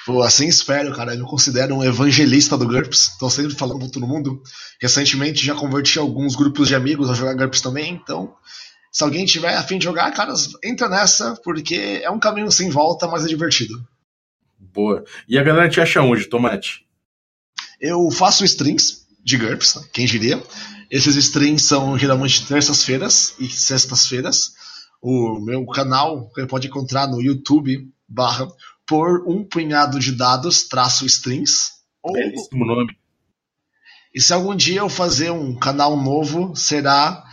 Pô, 0.07 0.23
assim 0.23 0.47
espero, 0.47 0.95
cara. 0.95 1.13
Eu 1.13 1.19
me 1.19 1.25
considero 1.25 1.75
um 1.75 1.83
evangelista 1.83 2.57
do 2.57 2.65
GURPS. 2.65 3.17
Tô 3.19 3.29
sempre 3.29 3.53
falando 3.53 3.81
com 3.81 3.89
todo 3.89 4.07
mundo. 4.07 4.41
Recentemente 4.81 5.45
já 5.45 5.53
converti 5.53 5.99
alguns 5.99 6.33
grupos 6.33 6.69
de 6.69 6.75
amigos 6.75 7.09
a 7.09 7.13
jogar 7.13 7.33
GURPS 7.33 7.59
também. 7.59 7.93
Então, 7.93 8.33
se 8.89 9.03
alguém 9.03 9.25
tiver 9.25 9.53
a 9.53 9.61
fim 9.61 9.77
de 9.77 9.83
jogar, 9.83 10.09
cara, 10.13 10.33
entra 10.63 10.87
nessa, 10.87 11.35
porque 11.43 11.99
é 12.01 12.09
um 12.09 12.21
caminho 12.21 12.49
sem 12.49 12.69
volta, 12.69 13.05
mas 13.05 13.25
é 13.25 13.27
divertido. 13.27 13.85
Boa. 14.57 15.03
E 15.27 15.37
a 15.37 15.43
galera 15.43 15.67
te 15.67 15.81
acha 15.81 16.01
onde, 16.01 16.23
Tomate? 16.23 16.85
Eu 17.77 18.09
faço 18.09 18.45
streams 18.45 19.05
de 19.21 19.35
GURPS, 19.35 19.89
quem 19.91 20.05
diria. 20.05 20.41
Esses 20.89 21.17
streams 21.17 21.63
são 21.63 21.99
geralmente 21.99 22.47
terças-feiras 22.47 23.35
e 23.41 23.49
sextas-feiras. 23.49 24.53
O 25.01 25.37
meu 25.41 25.65
canal, 25.65 26.31
você 26.33 26.47
pode 26.47 26.67
encontrar 26.67 27.07
no 27.07 27.21
YouTube 27.21 27.91
barra 28.07 28.47
por 28.87 29.27
um 29.27 29.43
punhado 29.43 29.99
de 29.99 30.13
dados, 30.13 30.63
traço 30.67 31.05
strings. 31.05 31.71
Ou... 32.01 32.13
Belíssimo 32.13 32.65
nome. 32.65 32.95
E 34.15 34.21
se 34.21 34.33
algum 34.33 34.55
dia 34.55 34.79
eu 34.79 34.89
fazer 34.89 35.29
um 35.29 35.53
canal 35.53 35.95
novo, 35.95 36.55
será 36.55 37.23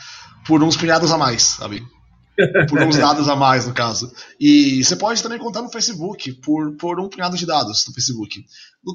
por 0.46 0.62
uns 0.62 0.76
punhados 0.76 1.10
a 1.10 1.16
mais, 1.16 1.42
sabe? 1.42 1.82
Por 2.68 2.82
uns 2.82 2.96
dados 2.98 3.28
a 3.28 3.36
mais, 3.36 3.66
no 3.66 3.72
caso. 3.72 4.12
E 4.38 4.84
você 4.84 4.96
pode 4.96 5.22
também 5.22 5.38
contar 5.38 5.62
no 5.62 5.70
Facebook, 5.70 6.32
por, 6.34 6.76
por 6.76 7.00
um 7.00 7.08
punhado 7.08 7.36
de 7.36 7.46
dados 7.46 7.86
no 7.86 7.94
Facebook. 7.94 8.44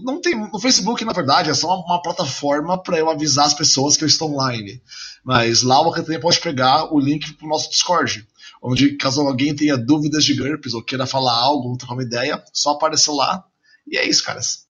Não 0.04 0.22
tem, 0.22 0.36
no 0.36 0.60
Facebook, 0.60 1.04
na 1.04 1.14
verdade, 1.14 1.50
é 1.50 1.54
só 1.54 1.68
uma, 1.68 1.96
uma 1.96 2.02
plataforma 2.02 2.78
para 2.78 3.00
eu 3.00 3.10
avisar 3.10 3.46
as 3.46 3.54
pessoas 3.54 3.98
que 3.98 4.04
eu 4.04 4.08
estou 4.08 4.34
online. 4.34 4.82
Mas 5.24 5.64
lá 5.64 5.82
você 5.82 6.04
também 6.04 6.20
pode 6.20 6.40
pegar 6.42 6.94
o 6.94 7.00
link 7.00 7.34
para 7.34 7.46
o 7.46 7.50
nosso 7.50 7.72
Discord 7.72 8.28
onde 8.62 8.98
caso 8.98 9.22
alguém 9.22 9.56
tenha 9.56 9.78
dúvidas 9.78 10.24
de 10.24 10.36
GURPS 10.36 10.74
ou 10.74 10.84
queira 10.84 11.06
falar 11.06 11.36
algo, 11.36 11.78
trocar 11.78 11.94
uma 11.94 12.04
ideia, 12.04 12.44
só 12.54 12.72
aparecer 12.72 13.12
lá. 13.12 13.44
E 13.88 13.98
é 13.98 14.08
isso, 14.08 14.24
caras. 14.24 14.68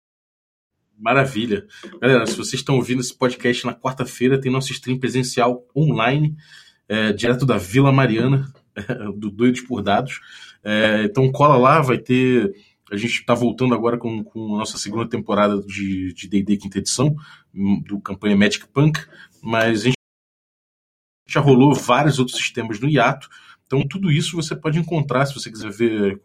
Maravilha. 0.99 1.67
Galera, 2.01 2.27
se 2.27 2.37
vocês 2.37 2.55
estão 2.55 2.77
ouvindo 2.77 3.01
esse 3.01 3.15
podcast 3.15 3.67
na 3.67 3.75
quarta-feira, 3.75 4.41
tem 4.41 4.51
nosso 4.51 4.73
stream 4.73 4.99
presencial 4.99 5.67
online, 5.77 6.35
é, 6.89 7.13
direto 7.13 7.45
da 7.45 7.59
Vila 7.59 7.93
Mariana, 7.93 8.51
do 9.17 9.31
Doidos 9.31 9.61
por 9.61 9.83
Dados. 9.83 10.21
É, 10.65 11.05
então 11.05 11.31
cola 11.31 11.57
lá, 11.57 11.81
vai 11.81 11.99
ter. 11.99 12.53
A 12.91 12.97
gente 12.97 13.21
está 13.21 13.35
voltando 13.35 13.75
agora 13.75 13.99
com, 13.99 14.25
com 14.25 14.55
a 14.55 14.59
nossa 14.59 14.79
segunda 14.79 15.09
temporada 15.09 15.61
de 15.61 16.15
DD 16.29 16.57
quinta 16.57 16.79
edição, 16.79 17.15
hum, 17.55 17.83
do 17.87 18.01
campanha 18.01 18.37
Magic 18.37 18.67
Punk, 18.69 18.99
mas 19.43 19.83
a 19.83 19.85
gente 19.85 19.97
já 21.29 21.41
rolou 21.41 21.75
vários 21.75 22.19
outros 22.19 22.39
sistemas 22.39 22.81
no 22.81 22.89
hiato. 22.89 23.29
Então, 23.67 23.87
tudo 23.87 24.11
isso 24.11 24.37
você 24.37 24.55
pode 24.55 24.79
encontrar, 24.79 25.27
se 25.27 25.35
você 25.35 25.51
quiser 25.51 25.71
ver 25.71 26.21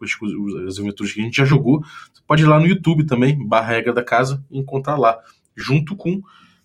as 0.68 0.78
aventuras 0.78 1.12
que 1.12 1.20
a 1.20 1.24
gente 1.24 1.36
já 1.36 1.44
jogou, 1.44 1.80
você 2.12 2.22
pode 2.26 2.42
ir 2.42 2.46
lá 2.46 2.58
no 2.60 2.66
YouTube 2.66 3.04
também, 3.04 3.36
barra 3.46 3.72
regra 3.72 3.92
da 3.92 4.04
casa, 4.04 4.44
e 4.50 4.58
encontrar 4.58 4.96
lá. 4.96 5.18
Junto 5.56 5.96
com 5.96 6.22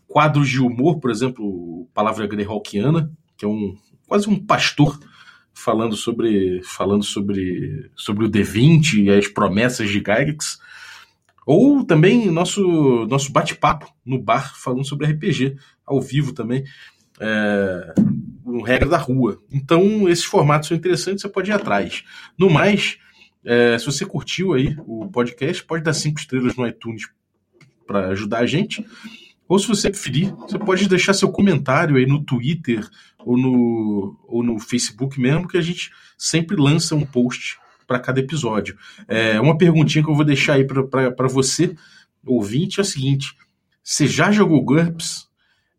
quadros 0.07 0.47
de 0.47 0.61
humor, 0.61 0.99
por 0.99 1.11
exemplo, 1.11 1.87
Palavra 1.93 2.27
Greyhawkiana, 2.27 3.11
que 3.35 3.43
é 3.43 3.47
um 3.47 3.75
quase 4.07 4.29
um 4.29 4.39
pastor 4.39 4.97
falando 5.53 5.95
sobre 5.95 6.61
falando 6.63 7.03
sobre, 7.03 7.91
sobre 7.95 8.25
o 8.25 8.29
D20 8.29 9.03
e 9.03 9.09
as 9.09 9.27
promessas 9.27 9.89
de 9.89 9.95
Gygax. 9.95 10.59
Ou 11.45 11.83
também 11.83 12.29
nosso, 12.29 13.05
nosso 13.09 13.31
bate-papo 13.31 13.91
no 14.05 14.21
bar 14.21 14.53
falando 14.55 14.85
sobre 14.85 15.07
RPG, 15.07 15.55
ao 15.85 16.01
vivo 16.01 16.33
também. 16.33 16.63
É, 17.19 17.93
regra 18.63 18.89
da 18.89 18.97
rua. 18.97 19.41
Então, 19.51 20.07
esses 20.09 20.25
formatos 20.25 20.67
são 20.67 20.77
interessantes, 20.77 21.21
você 21.21 21.29
pode 21.29 21.51
ir 21.51 21.53
atrás. 21.53 22.03
No 22.37 22.49
mais, 22.49 22.97
É, 23.49 23.77
se 23.79 23.85
você 23.85 24.05
curtiu 24.05 24.53
aí 24.53 24.75
o 24.85 25.09
podcast, 25.09 25.63
pode 25.63 25.81
dar 25.81 25.93
cinco 25.93 26.19
estrelas 26.19 26.57
no 26.57 26.67
iTunes 26.67 27.03
para 27.85 28.07
ajudar 28.09 28.39
a 28.39 28.45
gente. 28.45 28.85
Ou 29.47 29.57
se 29.57 29.67
você 29.67 29.89
preferir, 29.89 30.33
você 30.35 30.59
pode 30.59 30.89
deixar 30.89 31.13
seu 31.13 31.31
comentário 31.31 31.95
aí 31.95 32.05
no 32.05 32.21
Twitter 32.21 32.85
ou 33.19 33.37
no, 33.37 34.19
ou 34.27 34.43
no 34.43 34.59
Facebook 34.59 35.17
mesmo, 35.21 35.47
que 35.47 35.57
a 35.57 35.61
gente 35.61 35.91
sempre 36.17 36.57
lança 36.57 36.93
um 36.93 37.05
post 37.05 37.57
para 37.85 37.99
cada 37.99 38.19
episódio. 38.19 38.77
É, 39.07 39.39
uma 39.39 39.57
perguntinha 39.57 40.03
que 40.03 40.09
eu 40.09 40.15
vou 40.15 40.25
deixar 40.25 40.55
aí 40.55 40.65
para 40.65 41.27
você, 41.29 41.73
ouvinte, 42.25 42.79
é 42.79 42.81
a 42.81 42.85
seguinte: 42.85 43.33
você 43.81 44.07
já 44.07 44.29
jogou 44.29 44.61
GURPS? 44.61 45.26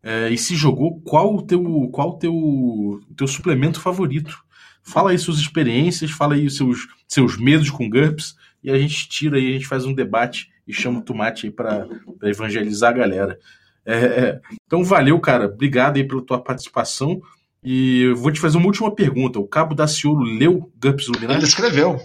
É, 0.01 0.29
e 0.29 0.37
se 0.37 0.55
jogou, 0.55 1.01
qual 1.01 1.35
o 1.35 1.41
teu, 1.41 1.89
qual 1.91 2.11
o 2.11 2.17
teu, 2.17 2.33
o 2.33 3.01
teu 3.15 3.27
suplemento 3.27 3.81
favorito? 3.81 4.37
Fala 4.81 5.11
aí 5.11 5.19
suas 5.19 5.37
experiências, 5.37 6.11
fala 6.11 6.35
aí 6.35 6.49
seus, 6.49 6.87
seus 7.07 7.37
medos 7.37 7.69
com 7.69 7.89
GURPS, 7.89 8.35
e 8.63 8.71
a 8.71 8.77
gente 8.77 9.09
tira 9.09 9.37
aí, 9.37 9.49
a 9.49 9.53
gente 9.53 9.67
faz 9.67 9.85
um 9.85 9.93
debate 9.93 10.49
e 10.67 10.73
chama 10.73 10.99
o 10.99 11.01
Tomate 11.01 11.47
aí 11.47 11.51
para 11.51 11.87
evangelizar 12.23 12.91
a 12.91 12.97
galera. 12.97 13.39
É, 13.85 13.95
é, 13.95 14.41
então 14.65 14.83
valeu, 14.83 15.19
cara. 15.19 15.45
Obrigado 15.45 15.97
aí 15.97 16.03
pela 16.03 16.21
tua 16.21 16.39
participação. 16.39 17.21
E 17.63 18.03
eu 18.03 18.15
vou 18.15 18.31
te 18.31 18.39
fazer 18.39 18.57
uma 18.57 18.67
última 18.67 18.93
pergunta. 18.93 19.39
O 19.39 19.47
Cabo 19.47 19.73
da 19.73 19.87
Ciolo 19.87 20.23
leu 20.23 20.71
GURPS 20.81 21.07
Luminati? 21.07 21.39
Ele 21.39 21.45
escreveu. 21.45 21.99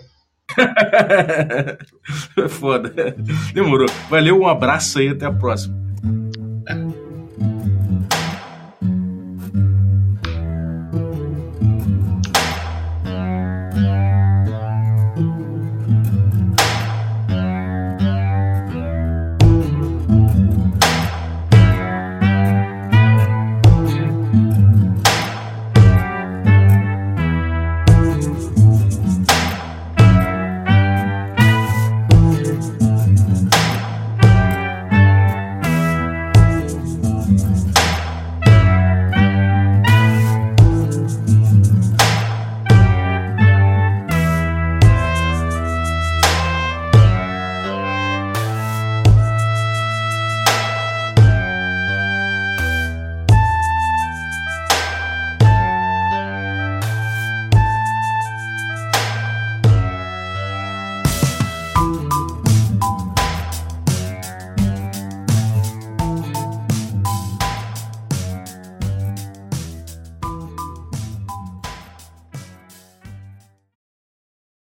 Foda. 2.49 3.17
Demorou. 3.53 3.89
Valeu, 4.09 4.41
um 4.41 4.49
abraço 4.49 4.99
aí, 4.99 5.09
até 5.09 5.27
a 5.27 5.33
próxima. 5.33 5.77
É. 5.77 5.94